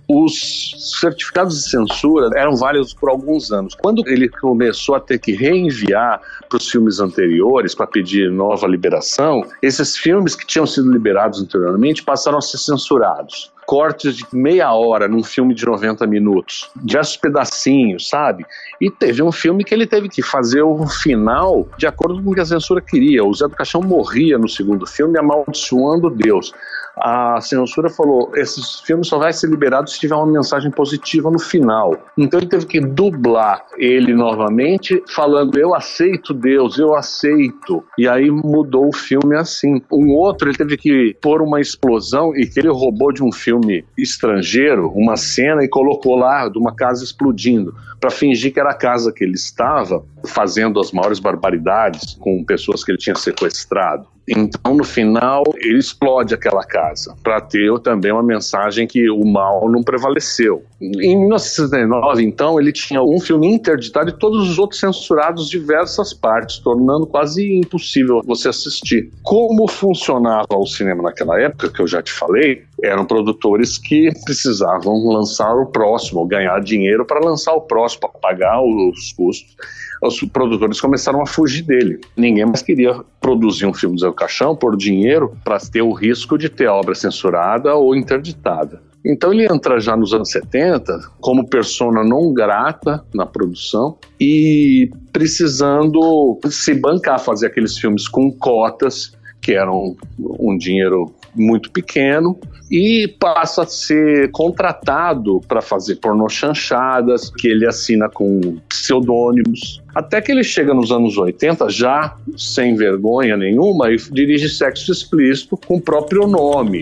os 0.07 0.99
certificados 0.99 1.63
de 1.63 1.69
censura 1.69 2.29
eram 2.35 2.55
válidos 2.55 2.93
por 2.93 3.09
alguns 3.09 3.51
anos. 3.51 3.75
Quando 3.75 4.03
ele 4.07 4.27
começou 4.27 4.95
a 4.95 4.99
ter 4.99 5.19
que 5.19 5.31
reenviar 5.33 6.19
para 6.49 6.57
os 6.57 6.67
filmes 6.69 6.99
anteriores 6.99 7.75
para 7.75 7.85
pedir 7.85 8.31
nova 8.31 8.67
liberação, 8.67 9.45
esses 9.61 9.95
filmes 9.95 10.35
que 10.35 10.45
tinham 10.45 10.65
sido 10.65 10.91
liberados 10.91 11.39
anteriormente 11.39 12.03
passaram 12.03 12.39
a 12.39 12.41
ser 12.41 12.57
censurados 12.57 13.51
cortes 13.71 14.17
de 14.17 14.25
meia 14.33 14.73
hora 14.73 15.07
num 15.07 15.23
filme 15.23 15.55
de 15.55 15.65
90 15.65 16.05
minutos, 16.05 16.69
diversos 16.75 17.15
pedacinhos, 17.15 18.09
sabe? 18.09 18.45
E 18.81 18.91
teve 18.91 19.23
um 19.23 19.31
filme 19.31 19.63
que 19.63 19.73
ele 19.73 19.87
teve 19.87 20.09
que 20.09 20.21
fazer 20.21 20.61
o 20.61 20.85
final 20.85 21.65
de 21.77 21.87
acordo 21.87 22.21
com 22.21 22.31
o 22.31 22.33
que 22.33 22.41
a 22.41 22.45
censura 22.45 22.81
queria. 22.81 23.23
O 23.23 23.33
Zé 23.33 23.47
do 23.47 23.55
Caixão 23.55 23.79
morria 23.79 24.37
no 24.37 24.49
segundo 24.49 24.85
filme 24.85 25.17
amaldiçoando 25.17 26.09
Deus 26.09 26.51
a 26.97 27.39
censura 27.41 27.89
falou: 27.89 28.31
esses 28.35 28.79
filmes 28.81 29.07
só 29.07 29.17
vai 29.17 29.31
ser 29.33 29.47
liberado 29.47 29.89
se 29.89 29.99
tiver 29.99 30.15
uma 30.15 30.25
mensagem 30.25 30.71
positiva 30.71 31.29
no 31.29 31.39
final. 31.39 31.95
Então 32.17 32.39
ele 32.39 32.47
teve 32.47 32.65
que 32.65 32.79
dublar 32.79 33.65
ele 33.77 34.13
novamente, 34.13 35.01
falando: 35.09 35.57
eu 35.57 35.73
aceito 35.73 36.33
Deus, 36.33 36.77
eu 36.77 36.95
aceito. 36.95 37.83
E 37.97 38.07
aí 38.07 38.29
mudou 38.29 38.87
o 38.87 38.95
filme 38.95 39.35
assim. 39.35 39.81
Um 39.91 40.13
outro 40.13 40.49
ele 40.49 40.57
teve 40.57 40.77
que 40.77 41.15
pôr 41.21 41.41
uma 41.41 41.59
explosão 41.59 42.35
e 42.35 42.45
que 42.45 42.59
ele 42.59 42.69
roubou 42.69 43.11
de 43.11 43.23
um 43.23 43.31
filme 43.31 43.60
estrangeiro 43.97 44.91
uma 44.95 45.17
cena 45.17 45.63
e 45.63 45.67
colocou 45.67 46.15
lá 46.15 46.47
de 46.47 46.57
uma 46.57 46.75
casa 46.75 47.03
explodindo 47.03 47.73
para 47.99 48.09
fingir 48.09 48.53
que 48.53 48.59
era 48.59 48.71
a 48.71 48.77
casa 48.77 49.11
que 49.11 49.23
ele 49.23 49.35
estava 49.35 50.03
fazendo 50.25 50.79
as 50.79 50.91
maiores 50.91 51.19
barbaridades 51.19 52.15
com 52.19 52.43
pessoas 52.43 52.83
que 52.83 52.91
ele 52.91 52.97
tinha 52.97 53.15
sequestrado. 53.15 54.07
Então, 54.27 54.75
no 54.75 54.83
final, 54.83 55.43
ele 55.57 55.79
explode 55.79 56.33
aquela 56.33 56.63
casa 56.63 57.15
para 57.23 57.41
ter 57.41 57.71
também 57.79 58.11
uma 58.11 58.23
mensagem 58.23 58.87
que 58.87 59.09
o 59.09 59.25
mal 59.25 59.69
não 59.69 59.83
prevaleceu. 59.83 60.63
Em 60.79 61.17
1969, 61.17 62.23
então, 62.23 62.59
ele 62.59 62.71
tinha 62.71 63.01
um 63.01 63.19
filme 63.19 63.47
interditado 63.47 64.09
e 64.09 64.17
todos 64.17 64.49
os 64.49 64.59
outros 64.59 64.79
censurados 64.79 65.49
diversas 65.49 66.13
partes, 66.13 66.59
tornando 66.59 67.07
quase 67.07 67.57
impossível 67.57 68.21
você 68.23 68.49
assistir. 68.49 69.11
Como 69.23 69.67
funcionava 69.67 70.55
o 70.55 70.65
cinema 70.65 71.03
naquela 71.03 71.39
época, 71.39 71.69
que 71.69 71.81
eu 71.81 71.87
já 71.87 72.01
te 72.01 72.11
falei, 72.11 72.63
eram 72.83 73.05
produtores 73.05 73.77
que 73.77 74.11
precisavam 74.23 75.07
lançar 75.07 75.53
o 75.55 75.67
próximo, 75.67 76.25
ganhar 76.27 76.59
dinheiro 76.61 77.05
para 77.05 77.19
lançar 77.19 77.53
o 77.53 77.61
próximo, 77.61 78.01
para 78.01 78.19
pagar 78.19 78.61
os 78.61 79.13
custos 79.13 79.55
os 80.01 80.19
produtores 80.21 80.81
começaram 80.81 81.21
a 81.21 81.25
fugir 81.25 81.63
dele. 81.63 82.01
Ninguém 82.17 82.45
mais 82.45 82.61
queria 82.61 82.99
produzir 83.19 83.65
um 83.65 83.73
filme 83.73 83.95
do 83.95 84.01
Zé 84.01 84.11
Caixão 84.11 84.55
por 84.55 84.75
dinheiro 84.75 85.35
para 85.43 85.59
ter 85.59 85.81
o 85.81 85.93
risco 85.93 86.37
de 86.37 86.49
ter 86.49 86.67
a 86.67 86.73
obra 86.73 86.95
censurada 86.95 87.75
ou 87.75 87.95
interditada. 87.95 88.81
Então 89.05 89.33
ele 89.33 89.45
entra 89.51 89.79
já 89.79 89.95
nos 89.95 90.13
anos 90.13 90.29
70 90.29 90.99
como 91.19 91.47
persona 91.47 92.03
não 92.03 92.33
grata 92.33 93.03
na 93.13 93.25
produção 93.25 93.97
e 94.19 94.91
precisando 95.11 96.39
se 96.49 96.73
bancar, 96.75 97.19
fazer 97.19 97.47
aqueles 97.47 97.77
filmes 97.77 98.07
com 98.07 98.31
cotas, 98.31 99.17
que 99.41 99.53
eram 99.53 99.95
um 100.19 100.55
dinheiro 100.55 101.11
muito 101.35 101.71
pequeno, 101.71 102.39
e 102.71 103.05
passa 103.19 103.63
a 103.63 103.65
ser 103.65 104.31
contratado 104.31 105.41
para 105.45 105.61
fazer 105.61 105.97
pornochanchadas, 105.97 107.29
que 107.29 107.49
ele 107.49 107.67
assina 107.67 108.07
com 108.07 108.57
pseudônimos. 108.69 109.83
Até 109.93 110.21
que 110.21 110.31
ele 110.31 110.43
chega 110.43 110.73
nos 110.73 110.89
anos 110.89 111.17
80, 111.17 111.67
já 111.67 112.15
sem 112.37 112.73
vergonha 112.75 113.35
nenhuma, 113.35 113.91
e 113.91 113.97
dirige 113.97 114.47
sexo 114.47 114.89
explícito 114.89 115.57
com 115.57 115.75
o 115.75 115.81
próprio 115.81 116.25
nome. 116.25 116.81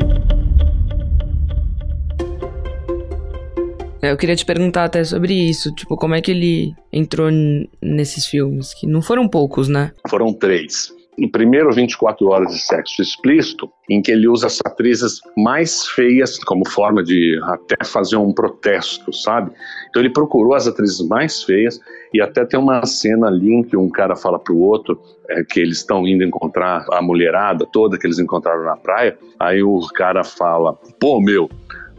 É, 3.99 4.11
eu 4.11 4.17
queria 4.17 4.35
te 4.35 4.45
perguntar 4.45 4.85
até 4.85 5.03
sobre 5.03 5.33
isso, 5.33 5.73
tipo, 5.73 5.97
como 5.97 6.13
é 6.13 6.21
que 6.21 6.29
ele 6.29 6.73
entrou 6.93 7.29
nesses 7.81 8.27
filmes, 8.27 8.75
que 8.75 8.85
não 8.85 9.01
foram 9.01 9.27
poucos, 9.27 9.67
né? 9.67 9.91
Foram 10.07 10.31
três 10.31 10.93
no 11.19 11.29
primeiro 11.29 11.71
24 11.71 12.27
horas 12.27 12.53
de 12.53 12.59
sexo 12.59 13.01
explícito, 13.01 13.69
em 13.89 14.01
que 14.01 14.11
ele 14.11 14.27
usa 14.27 14.47
as 14.47 14.59
atrizes 14.65 15.19
mais 15.37 15.87
feias 15.87 16.37
como 16.43 16.67
forma 16.67 17.03
de 17.03 17.39
até 17.43 17.83
fazer 17.83 18.17
um 18.17 18.31
protesto, 18.31 19.11
sabe? 19.13 19.51
Então 19.89 20.01
ele 20.01 20.11
procurou 20.11 20.53
as 20.53 20.67
atrizes 20.67 21.05
mais 21.07 21.43
feias 21.43 21.79
e 22.13 22.21
até 22.21 22.45
tem 22.45 22.59
uma 22.59 22.85
cena 22.85 23.27
ali 23.27 23.53
em 23.53 23.63
que 23.63 23.75
um 23.75 23.89
cara 23.89 24.15
fala 24.15 24.39
pro 24.39 24.57
outro 24.57 24.99
é, 25.29 25.43
que 25.43 25.59
eles 25.59 25.77
estão 25.77 26.07
indo 26.07 26.23
encontrar 26.23 26.85
a 26.91 27.01
mulherada 27.01 27.65
toda 27.71 27.97
que 27.97 28.07
eles 28.07 28.19
encontraram 28.19 28.63
na 28.63 28.77
praia. 28.77 29.17
Aí 29.39 29.61
o 29.61 29.79
cara 29.93 30.23
fala: 30.23 30.73
"Pô, 30.99 31.19
meu, 31.19 31.49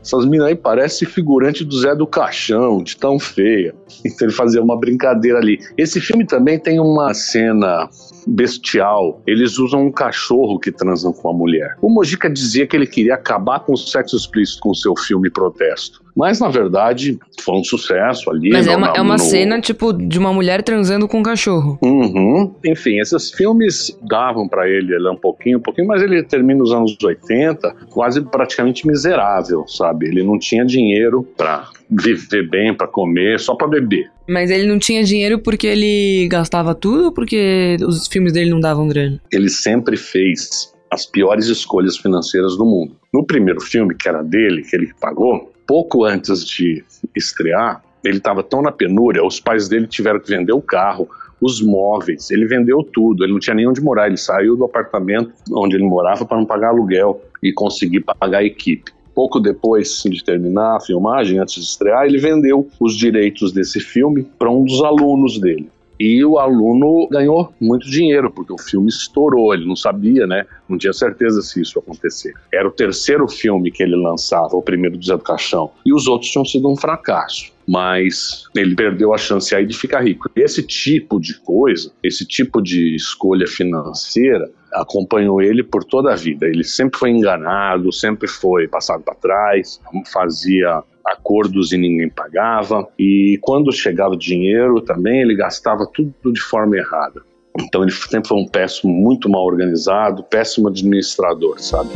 essas 0.02 0.24
minas 0.24 0.48
aí 0.48 0.56
parecem 0.56 1.06
figurante 1.06 1.64
do 1.64 1.78
Zé 1.78 1.94
do 1.94 2.06
Caixão, 2.06 2.82
de 2.82 2.96
tão 2.96 3.18
feia. 3.18 3.74
Então 4.02 4.26
ele 4.26 4.34
fazia 4.34 4.62
uma 4.62 4.78
brincadeira 4.78 5.38
ali. 5.38 5.60
Esse 5.76 6.00
filme 6.00 6.24
também 6.24 6.58
tem 6.58 6.80
uma 6.80 7.12
cena 7.12 7.88
bestial. 8.26 9.22
Eles 9.26 9.58
usam 9.58 9.86
um 9.86 9.92
cachorro 9.92 10.58
que 10.58 10.70
transam 10.72 11.12
com 11.12 11.28
a 11.28 11.32
mulher. 11.32 11.76
O 11.80 11.88
Mojica 11.88 12.28
dizia 12.28 12.66
que 12.66 12.76
ele 12.76 12.86
queria 12.86 13.14
acabar 13.14 13.60
com 13.60 13.72
o 13.72 13.76
sexo 13.76 14.16
explícito 14.16 14.60
com 14.60 14.74
seu 14.74 14.94
filme 14.96 15.30
Protesto. 15.30 16.02
Mas, 16.16 16.40
na 16.40 16.48
verdade, 16.48 17.18
foi 17.40 17.54
um 17.56 17.64
sucesso 17.64 18.30
ali. 18.30 18.50
Mas 18.50 18.66
no, 18.66 18.72
é 18.72 18.76
uma, 18.76 18.88
é 18.96 19.00
uma 19.00 19.14
no... 19.14 19.18
cena, 19.18 19.60
tipo, 19.60 19.92
de 19.92 20.18
uma 20.18 20.32
mulher 20.32 20.62
transando 20.62 21.08
com 21.08 21.20
um 21.20 21.22
cachorro. 21.22 21.78
Uhum. 21.82 22.52
Enfim, 22.64 22.98
esses 23.00 23.30
filmes 23.30 23.96
davam 24.02 24.48
para 24.48 24.68
ele, 24.68 24.94
ele 24.94 25.08
um 25.08 25.16
pouquinho, 25.16 25.58
um 25.58 25.62
pouquinho, 25.62 25.86
mas 25.86 26.02
ele 26.02 26.22
termina 26.22 26.60
nos 26.60 26.72
anos 26.72 26.96
80 27.02 27.74
quase 27.90 28.20
praticamente 28.22 28.86
miserável, 28.86 29.66
sabe? 29.66 30.08
Ele 30.08 30.22
não 30.22 30.38
tinha 30.38 30.64
dinheiro 30.64 31.26
para 31.36 31.68
viver 31.90 32.48
bem, 32.48 32.74
para 32.74 32.86
comer, 32.86 33.40
só 33.40 33.54
para 33.54 33.68
beber. 33.68 34.10
Mas 34.28 34.50
ele 34.50 34.66
não 34.66 34.78
tinha 34.78 35.02
dinheiro 35.02 35.38
porque 35.38 35.66
ele 35.66 36.28
gastava 36.28 36.74
tudo 36.74 37.06
ou 37.06 37.12
porque 37.12 37.76
os 37.80 38.06
filmes 38.06 38.32
dele 38.32 38.50
não 38.50 38.60
davam 38.60 38.86
grana? 38.86 39.20
Ele 39.32 39.48
sempre 39.48 39.96
fez 39.96 40.72
as 40.90 41.06
piores 41.06 41.46
escolhas 41.46 41.96
financeiras 41.96 42.56
do 42.56 42.64
mundo. 42.64 42.96
No 43.12 43.24
primeiro 43.24 43.60
filme, 43.60 43.94
que 43.94 44.08
era 44.08 44.22
dele, 44.22 44.62
que 44.62 44.74
ele 44.76 44.92
pagou, 45.00 45.52
pouco 45.66 46.04
antes 46.04 46.44
de 46.44 46.84
estrear, 47.16 47.82
ele 48.04 48.18
estava 48.18 48.42
tão 48.42 48.62
na 48.62 48.72
penúria, 48.72 49.24
os 49.24 49.40
pais 49.40 49.68
dele 49.68 49.86
tiveram 49.86 50.20
que 50.20 50.28
vender 50.28 50.52
o 50.52 50.62
carro, 50.62 51.08
os 51.40 51.62
móveis, 51.62 52.30
ele 52.30 52.46
vendeu 52.46 52.82
tudo, 52.82 53.24
ele 53.24 53.32
não 53.32 53.40
tinha 53.40 53.54
nem 53.54 53.66
onde 53.66 53.80
morar, 53.80 54.08
ele 54.08 54.16
saiu 54.16 54.56
do 54.56 54.64
apartamento 54.64 55.32
onde 55.52 55.76
ele 55.76 55.84
morava 55.84 56.24
para 56.24 56.36
não 56.36 56.44
pagar 56.44 56.68
aluguel 56.68 57.22
e 57.42 57.52
conseguir 57.52 58.00
pagar 58.00 58.38
a 58.38 58.44
equipe 58.44 58.92
pouco 59.20 59.38
depois 59.38 60.02
de 60.02 60.24
terminar 60.24 60.76
a 60.76 60.80
filmagem, 60.80 61.38
antes 61.38 61.56
de 61.56 61.60
estrear, 61.60 62.06
ele 62.06 62.16
vendeu 62.16 62.66
os 62.80 62.96
direitos 62.96 63.52
desse 63.52 63.78
filme 63.78 64.26
para 64.38 64.50
um 64.50 64.64
dos 64.64 64.82
alunos 64.82 65.38
dele. 65.38 65.68
E 65.98 66.24
o 66.24 66.38
aluno 66.38 67.06
ganhou 67.10 67.52
muito 67.60 67.86
dinheiro, 67.86 68.30
porque 68.30 68.50
o 68.50 68.56
filme 68.56 68.88
estourou, 68.88 69.52
ele 69.52 69.66
não 69.66 69.76
sabia, 69.76 70.26
né? 70.26 70.46
Não 70.66 70.78
tinha 70.78 70.94
certeza 70.94 71.42
se 71.42 71.60
isso 71.60 71.78
ia 71.78 71.82
acontecer. 71.82 72.32
Era 72.50 72.66
o 72.66 72.70
terceiro 72.70 73.28
filme 73.28 73.70
que 73.70 73.82
ele 73.82 73.94
lançava, 73.94 74.56
o 74.56 74.62
primeiro 74.62 74.96
do 74.96 75.04
Zé 75.04 75.14
do 75.14 75.22
Caixão, 75.22 75.70
e 75.84 75.92
os 75.92 76.08
outros 76.08 76.30
tinham 76.30 76.46
sido 76.46 76.66
um 76.66 76.76
fracasso. 76.76 77.52
Mas 77.68 78.44
ele 78.56 78.74
perdeu 78.74 79.12
a 79.12 79.18
chance 79.18 79.54
aí 79.54 79.66
de 79.66 79.76
ficar 79.76 80.00
rico. 80.00 80.30
Esse 80.34 80.62
tipo 80.62 81.20
de 81.20 81.38
coisa, 81.40 81.92
esse 82.02 82.24
tipo 82.24 82.62
de 82.62 82.96
escolha 82.96 83.46
financeira, 83.46 84.50
acompanhou 84.72 85.40
ele 85.42 85.62
por 85.62 85.84
toda 85.84 86.12
a 86.12 86.16
vida. 86.16 86.46
Ele 86.46 86.64
sempre 86.64 86.98
foi 86.98 87.10
enganado, 87.10 87.92
sempre 87.92 88.28
foi 88.28 88.68
passado 88.68 89.02
para 89.02 89.14
trás, 89.14 89.80
fazia 90.12 90.82
acordos 91.04 91.72
e 91.72 91.78
ninguém 91.78 92.08
pagava. 92.08 92.86
E 92.98 93.38
quando 93.42 93.72
chegava 93.72 94.16
dinheiro 94.16 94.80
também, 94.80 95.20
ele 95.20 95.34
gastava 95.34 95.86
tudo 95.86 96.32
de 96.32 96.40
forma 96.40 96.76
errada. 96.76 97.22
Então 97.58 97.82
ele 97.82 97.90
sempre 97.90 98.28
foi 98.28 98.38
um 98.38 98.46
péssimo, 98.46 98.92
muito 98.92 99.28
mal 99.28 99.44
organizado, 99.44 100.22
péssimo 100.24 100.68
administrador, 100.68 101.60
sabe? 101.60 101.90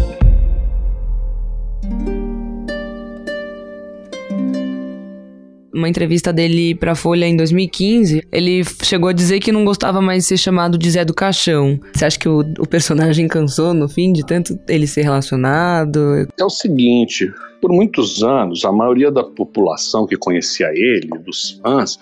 Uma 5.74 5.88
entrevista 5.88 6.32
dele 6.32 6.74
pra 6.74 6.94
Folha 6.94 7.26
em 7.26 7.36
2015, 7.36 8.26
ele 8.30 8.62
chegou 8.82 9.08
a 9.08 9.12
dizer 9.12 9.40
que 9.40 9.52
não 9.52 9.64
gostava 9.64 10.00
mais 10.00 10.22
de 10.22 10.28
ser 10.28 10.36
chamado 10.36 10.78
de 10.78 10.90
Zé 10.90 11.04
do 11.04 11.12
Caixão. 11.12 11.78
Você 11.92 12.04
acha 12.04 12.18
que 12.18 12.28
o, 12.28 12.40
o 12.58 12.66
personagem 12.66 13.26
cansou 13.26 13.74
no 13.74 13.88
fim 13.88 14.12
de 14.12 14.24
tanto 14.24 14.58
ele 14.68 14.86
ser 14.86 15.02
relacionado? 15.02 16.26
É 16.38 16.44
o 16.44 16.50
seguinte, 16.50 17.32
por 17.60 17.72
muitos 17.72 18.22
anos, 18.22 18.64
a 18.64 18.70
maioria 18.70 19.10
da 19.10 19.24
população 19.24 20.06
que 20.06 20.16
conhecia 20.16 20.68
ele, 20.72 21.08
dos 21.24 21.58
fãs, 21.62 21.98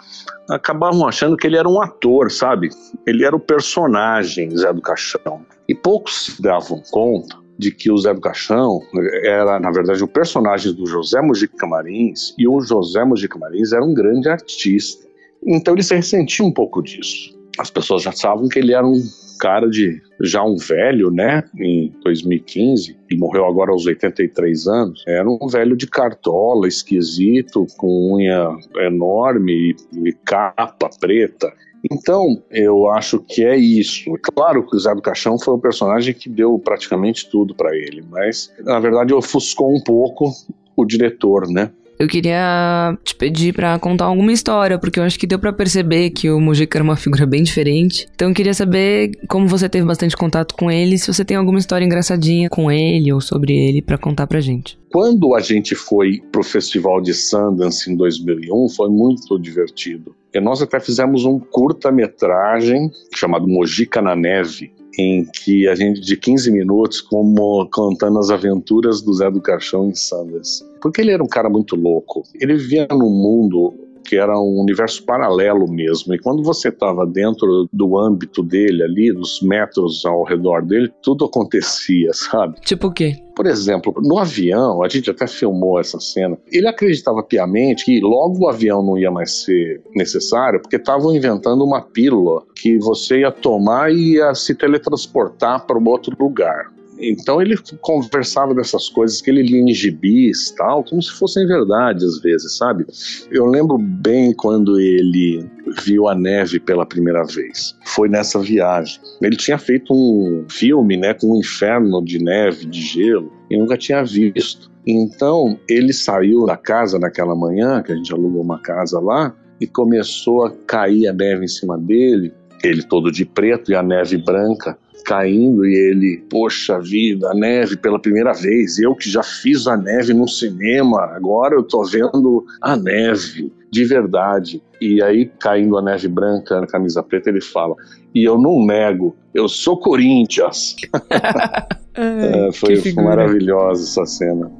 acabavam 0.50 1.06
achando 1.06 1.37
que 1.37 1.46
ele 1.46 1.56
era 1.56 1.68
um 1.68 1.80
ator, 1.80 2.30
sabe? 2.30 2.68
Ele 3.06 3.24
era 3.24 3.35
o 3.35 3.40
personagem 3.40 4.56
Zé 4.56 4.72
do 4.72 4.82
Caixão. 4.82 5.40
E 5.68 5.74
poucos 5.74 6.26
se 6.26 6.42
davam 6.42 6.82
conta 6.90 7.41
de 7.59 7.71
que 7.71 7.91
o 7.91 7.99
Zé 7.99 8.12
do 8.15 8.21
Caixão 8.21 8.81
era, 9.25 9.61
na 9.61 9.71
verdade, 9.71 10.03
o 10.03 10.09
personagem 10.09 10.73
do 10.73 10.87
José 10.87 11.21
Mujica 11.21 11.67
Marins, 11.67 12.35
e 12.38 12.49
o 12.49 12.61
José 12.61 13.05
Mujica 13.05 13.38
Marins 13.38 13.73
era 13.73 13.85
um 13.85 13.95
grande 13.95 14.29
artista. 14.29 15.07
Então 15.47 15.75
ele 15.75 15.83
se 15.83 15.95
ressentia 15.95 16.45
um 16.45 16.53
pouco 16.53 16.83
disso. 16.83 17.37
As 17.59 17.71
pessoas 17.71 18.03
já 18.03 18.12
sabiam 18.12 18.49
que 18.49 18.59
ele 18.59 18.73
era 18.73 18.87
um 18.87 19.01
cara 19.38 19.69
de 19.69 20.01
já 20.21 20.45
um 20.45 20.57
velho, 20.57 21.11
né, 21.11 21.43
em 21.59 21.93
2015, 22.05 22.97
e 23.11 23.17
morreu 23.17 23.45
agora 23.45 23.73
aos 23.73 23.85
83 23.85 24.69
anos, 24.69 25.03
era 25.05 25.29
um 25.29 25.49
velho 25.49 25.77
de 25.77 25.88
cartola, 25.88 26.69
esquisito, 26.69 27.67
com 27.77 28.15
unha 28.15 28.57
enorme 28.87 29.75
e 29.93 30.12
capa 30.25 30.88
preta. 31.01 31.53
Então, 31.90 32.42
eu 32.51 32.88
acho 32.88 33.18
que 33.21 33.45
é 33.45 33.57
isso. 33.57 34.12
Claro 34.35 34.66
que 34.66 34.77
o 34.77 34.79
Zé 34.79 34.95
do 34.95 35.03
Caixão 35.03 35.38
foi 35.38 35.55
o 35.55 35.59
personagem 35.59 36.14
que 36.14 36.29
deu 36.29 36.59
praticamente 36.59 37.29
tudo 37.29 37.55
para 37.55 37.77
ele, 37.77 38.05
mas 38.09 38.53
na 38.61 38.79
verdade 38.79 39.12
ofuscou 39.12 39.75
um 39.75 39.83
pouco 39.83 40.31
o 40.77 40.85
diretor, 40.85 41.49
né? 41.49 41.71
Eu 41.99 42.09
queria 42.09 42.99
te 43.05 43.14
pedir 43.14 43.55
para 43.55 43.79
contar 43.79 44.07
alguma 44.07 44.33
história, 44.33 44.77
porque 44.77 44.99
eu 44.99 45.05
acho 45.05 45.16
que 45.16 45.27
deu 45.27 45.38
para 45.38 45.53
perceber 45.53 46.11
que 46.11 46.29
o 46.29 46.40
Mujica 46.40 46.79
era 46.79 46.83
uma 46.83 46.97
figura 46.97 47.25
bem 47.25 47.45
diferente. 47.45 48.09
Então 48.12 48.31
eu 48.31 48.35
queria 48.35 48.55
saber 48.55 49.12
como 49.29 49.47
você 49.47 49.68
teve 49.68 49.87
bastante 49.87 50.16
contato 50.16 50.57
com 50.57 50.68
ele, 50.68 50.99
se 50.99 51.07
você 51.07 51.25
tem 51.25 51.37
alguma 51.37 51.61
história 51.61 51.85
engraçadinha 51.85 52.49
com 52.51 52.73
ele 52.73 53.12
ou 53.12 53.21
sobre 53.21 53.53
ele 53.53 53.81
para 53.81 53.97
contar 53.97 54.27
pra 54.27 54.40
gente. 54.40 54.77
Quando 54.90 55.35
a 55.37 55.40
gente 55.40 55.77
foi 55.77 56.21
pro 56.33 56.42
Festival 56.42 57.01
de 57.01 57.14
Sundance 57.14 57.88
em 57.88 57.95
2001, 57.95 58.68
foi 58.71 58.88
muito 58.88 59.38
divertido. 59.38 60.12
E 60.35 60.40
nós 60.40 60.62
até 60.62 60.81
fizemos 60.81 61.25
um 61.25 61.38
curta-metragem 61.38 62.90
chamado 63.14 63.47
Mojica 63.47 64.01
na 64.01 64.16
Neve, 64.16 64.73
em 64.99 65.25
que 65.25 65.68
a 65.68 65.75
gente, 65.75 66.01
de 66.01 66.16
15 66.16 66.51
minutos, 66.51 67.01
como 67.01 67.68
contando 67.71 68.18
as 68.18 68.31
aventuras 68.31 69.03
do 69.03 69.12
Zé 69.12 69.31
do 69.31 69.40
Caixão 69.40 69.88
em 69.88 69.95
Sanders. 69.95 70.64
Porque 70.81 71.01
ele 71.01 71.12
era 71.12 71.23
um 71.23 71.29
cara 71.29 71.49
muito 71.49 71.77
louco. 71.77 72.23
Ele 72.40 72.57
vivia 72.57 72.87
num 72.90 73.11
mundo 73.11 73.75
que 74.03 74.16
era 74.16 74.38
um 74.38 74.61
universo 74.61 75.05
paralelo 75.05 75.71
mesmo. 75.71 76.14
E 76.14 76.18
quando 76.18 76.42
você 76.42 76.68
estava 76.68 77.07
dentro 77.07 77.68
do 77.73 77.99
âmbito 77.99 78.42
dele 78.42 78.83
ali, 78.83 79.12
dos 79.12 79.40
metros 79.42 80.05
ao 80.05 80.25
redor 80.25 80.62
dele, 80.62 80.92
tudo 81.03 81.25
acontecia, 81.25 82.11
sabe? 82.12 82.61
Tipo 82.61 82.88
o 82.88 82.92
quê? 82.92 83.16
Por 83.35 83.47
exemplo, 83.47 83.95
no 84.03 84.18
avião, 84.18 84.83
a 84.83 84.88
gente 84.88 85.11
até 85.11 85.27
filmou 85.27 85.81
essa 85.81 85.99
cena. 85.99 86.37
Ele 86.51 86.68
acreditava 86.68 87.23
piamente 87.23 87.85
que 87.85 88.01
logo 88.01 88.45
o 88.45 88.49
avião 88.49 88.83
não 88.83 88.99
ia 88.99 89.11
mais 89.11 89.42
ser 89.45 89.81
necessário, 89.95 90.61
porque 90.61 90.77
estavam 90.77 91.14
inventando 91.14 91.64
uma 91.64 91.81
pílula 91.81 92.42
que 92.55 92.79
você 92.79 93.21
ia 93.21 93.33
tomar 93.33 93.92
e 93.92 94.16
ia 94.16 94.35
se 94.35 94.55
teletransportar 94.55 95.66
para 95.66 95.79
um 95.79 95.88
outro 95.88 96.16
lugar. 96.18 96.71
Então 96.99 97.42
ele 97.42 97.57
conversava 97.81 98.55
dessas 98.55 98.88
coisas 98.88 99.21
que 99.21 99.29
ele 99.29 99.42
lia 99.42 99.61
em 99.61 99.75
gibis 99.75 100.53
tal, 100.53 100.85
como 100.85 101.03
se 101.03 101.11
fossem 101.11 101.47
verdade 101.47 102.05
às 102.05 102.21
vezes, 102.21 102.57
sabe? 102.57 102.87
Eu 103.31 103.47
lembro 103.47 103.77
bem 103.77 104.33
quando 104.33 104.79
ele 104.79 105.45
viu 105.85 106.08
a 106.08 106.14
neve 106.14 106.61
pela 106.61 106.87
primeira 106.87 107.24
vez. 107.24 107.76
Foi 107.87 108.08
nessa 108.08 108.38
viagem. 108.38 109.00
Ele 109.22 109.37
tinha 109.37 109.58
feito 109.58 109.92
um 109.92 110.44
filme, 110.48 110.96
né, 110.96 111.14
com 111.14 111.32
um 111.32 111.40
inferno 111.40 112.04
de 112.04 112.18
neve, 112.18 112.66
de 112.66 112.80
gelo, 112.80 113.32
e 113.50 113.56
nunca 113.56 113.76
tinha 113.76 114.04
visto. 114.04 114.70
Então 114.87 115.58
ele 115.68 115.92
saiu 115.92 116.44
da 116.46 116.56
casa 116.56 116.98
naquela 116.98 117.37
manhã, 117.37 117.82
que 117.82 117.92
a 117.92 117.96
gente 117.96 118.12
alugou 118.12 118.42
uma 118.42 118.61
casa 118.61 118.98
lá, 118.98 119.35
e 119.61 119.66
começou 119.66 120.44
a 120.44 120.50
cair 120.66 121.06
a 121.06 121.12
neve 121.12 121.44
em 121.44 121.48
cima 121.48 121.78
dele, 121.78 122.32
ele 122.64 122.82
todo 122.82 123.11
de 123.11 123.24
preto 123.24 123.70
e 123.70 123.74
a 123.74 123.82
neve 123.82 124.16
branca 124.16 124.76
caindo 125.03 125.67
e 125.67 125.75
ele, 125.75 126.25
poxa 126.31 126.79
vida, 126.81 127.31
a 127.31 127.35
neve 127.35 127.77
pela 127.77 128.01
primeira 128.01 128.33
vez. 128.33 128.79
Eu 128.79 128.95
que 128.95 129.11
já 129.11 129.23
fiz 129.23 129.67
a 129.67 129.77
neve 129.77 130.15
no 130.15 130.29
cinema, 130.29 131.01
agora 131.15 131.55
eu 131.55 131.62
tô 131.62 131.85
vendo 131.85 132.45
a 132.61 132.77
neve 132.77 133.53
de 133.71 133.85
verdade. 133.85 134.62
E 134.81 135.03
aí, 135.03 135.31
caindo 135.38 135.79
a 135.79 135.83
neve 135.83 136.09
branca 136.09 136.61
na 136.61 136.67
camisa 136.67 137.03
preta, 137.03 137.31
ele 137.31 137.41
fala: 137.41 137.75
E 138.15 138.23
eu 138.23 138.38
não 138.38 138.65
nego, 138.65 139.17
eu 139.35 139.49
sou 139.49 139.79
Corinthians. 139.79 140.77
é, 141.95 142.53
foi, 142.53 142.77
foi 142.77 142.93
maravilhosa 142.93 143.83
essa 143.83 144.07
cena. 144.07 144.51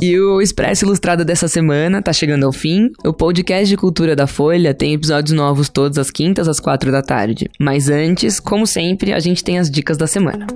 E 0.00 0.18
o 0.18 0.40
Expresso 0.40 0.84
Ilustrado 0.84 1.24
dessa 1.24 1.48
semana 1.48 2.00
tá 2.00 2.12
chegando 2.12 2.44
ao 2.44 2.52
fim. 2.52 2.92
O 3.04 3.12
podcast 3.12 3.68
de 3.68 3.76
cultura 3.76 4.14
da 4.14 4.28
Folha 4.28 4.72
tem 4.72 4.94
episódios 4.94 5.36
novos 5.36 5.68
todas 5.68 5.98
as 5.98 6.10
quintas 6.10 6.46
às 6.46 6.60
quatro 6.60 6.92
da 6.92 7.02
tarde. 7.02 7.50
Mas 7.58 7.88
antes, 7.88 8.38
como 8.38 8.66
sempre, 8.66 9.12
a 9.12 9.18
gente 9.18 9.42
tem 9.42 9.58
as 9.58 9.68
dicas 9.68 9.96
da 9.96 10.06
semana. 10.06 10.46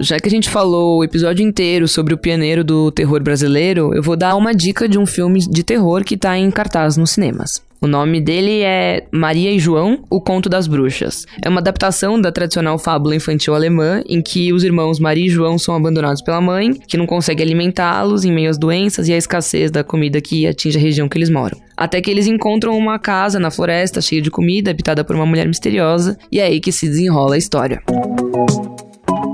Já 0.00 0.18
que 0.18 0.28
a 0.28 0.30
gente 0.30 0.48
falou 0.48 0.98
o 0.98 1.04
episódio 1.04 1.46
inteiro 1.46 1.86
sobre 1.86 2.14
o 2.14 2.18
pioneiro 2.18 2.64
do 2.64 2.90
terror 2.90 3.22
brasileiro, 3.22 3.94
eu 3.94 4.02
vou 4.02 4.16
dar 4.16 4.34
uma 4.34 4.54
dica 4.54 4.88
de 4.88 4.98
um 4.98 5.04
filme 5.04 5.40
de 5.40 5.62
terror 5.62 6.04
que 6.04 6.16
tá 6.16 6.38
em 6.38 6.50
cartaz 6.50 6.96
nos 6.96 7.10
cinemas. 7.10 7.62
O 7.82 7.86
nome 7.86 8.18
dele 8.18 8.62
é 8.62 9.06
Maria 9.12 9.50
e 9.50 9.58
João, 9.58 10.02
O 10.08 10.18
Conto 10.18 10.48
das 10.48 10.66
Bruxas. 10.66 11.26
É 11.42 11.50
uma 11.50 11.60
adaptação 11.60 12.18
da 12.18 12.32
tradicional 12.32 12.78
fábula 12.78 13.14
infantil 13.14 13.54
alemã, 13.54 14.02
em 14.08 14.22
que 14.22 14.54
os 14.54 14.64
irmãos 14.64 14.98
Maria 14.98 15.26
e 15.26 15.30
João 15.30 15.58
são 15.58 15.74
abandonados 15.74 16.22
pela 16.22 16.40
mãe, 16.40 16.72
que 16.72 16.96
não 16.96 17.06
consegue 17.06 17.42
alimentá-los 17.42 18.24
em 18.24 18.32
meio 18.32 18.48
às 18.48 18.58
doenças 18.58 19.06
e 19.06 19.12
à 19.12 19.18
escassez 19.18 19.70
da 19.70 19.84
comida 19.84 20.18
que 20.18 20.46
atinge 20.46 20.78
a 20.78 20.80
região 20.80 21.10
que 21.10 21.18
eles 21.18 21.30
moram. 21.30 21.60
Até 21.76 22.00
que 22.00 22.10
eles 22.10 22.26
encontram 22.26 22.76
uma 22.76 22.98
casa 22.98 23.38
na 23.38 23.50
floresta 23.50 24.00
cheia 24.00 24.22
de 24.22 24.30
comida, 24.30 24.70
habitada 24.70 25.04
por 25.04 25.14
uma 25.14 25.26
mulher 25.26 25.46
misteriosa, 25.46 26.16
e 26.32 26.40
é 26.40 26.44
aí 26.44 26.58
que 26.58 26.72
se 26.72 26.86
desenrola 26.86 27.34
a 27.34 27.38
história. 27.38 27.82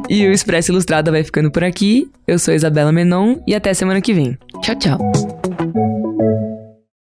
E 0.09 0.27
o 0.27 0.33
Expresso 0.33 0.73
Ilustrada 0.73 1.11
vai 1.11 1.25
ficando 1.25 1.51
por 1.51 1.65
aqui. 1.65 2.09
Eu 2.27 2.39
sou 2.39 2.55
Isabela 2.55 2.93
Menon 2.93 3.37
e 3.47 3.55
até 3.55 3.75
semana 3.75 4.01
que 4.01 4.15
vem. 4.15 4.39
Tchau, 4.63 4.77
tchau. 4.77 4.99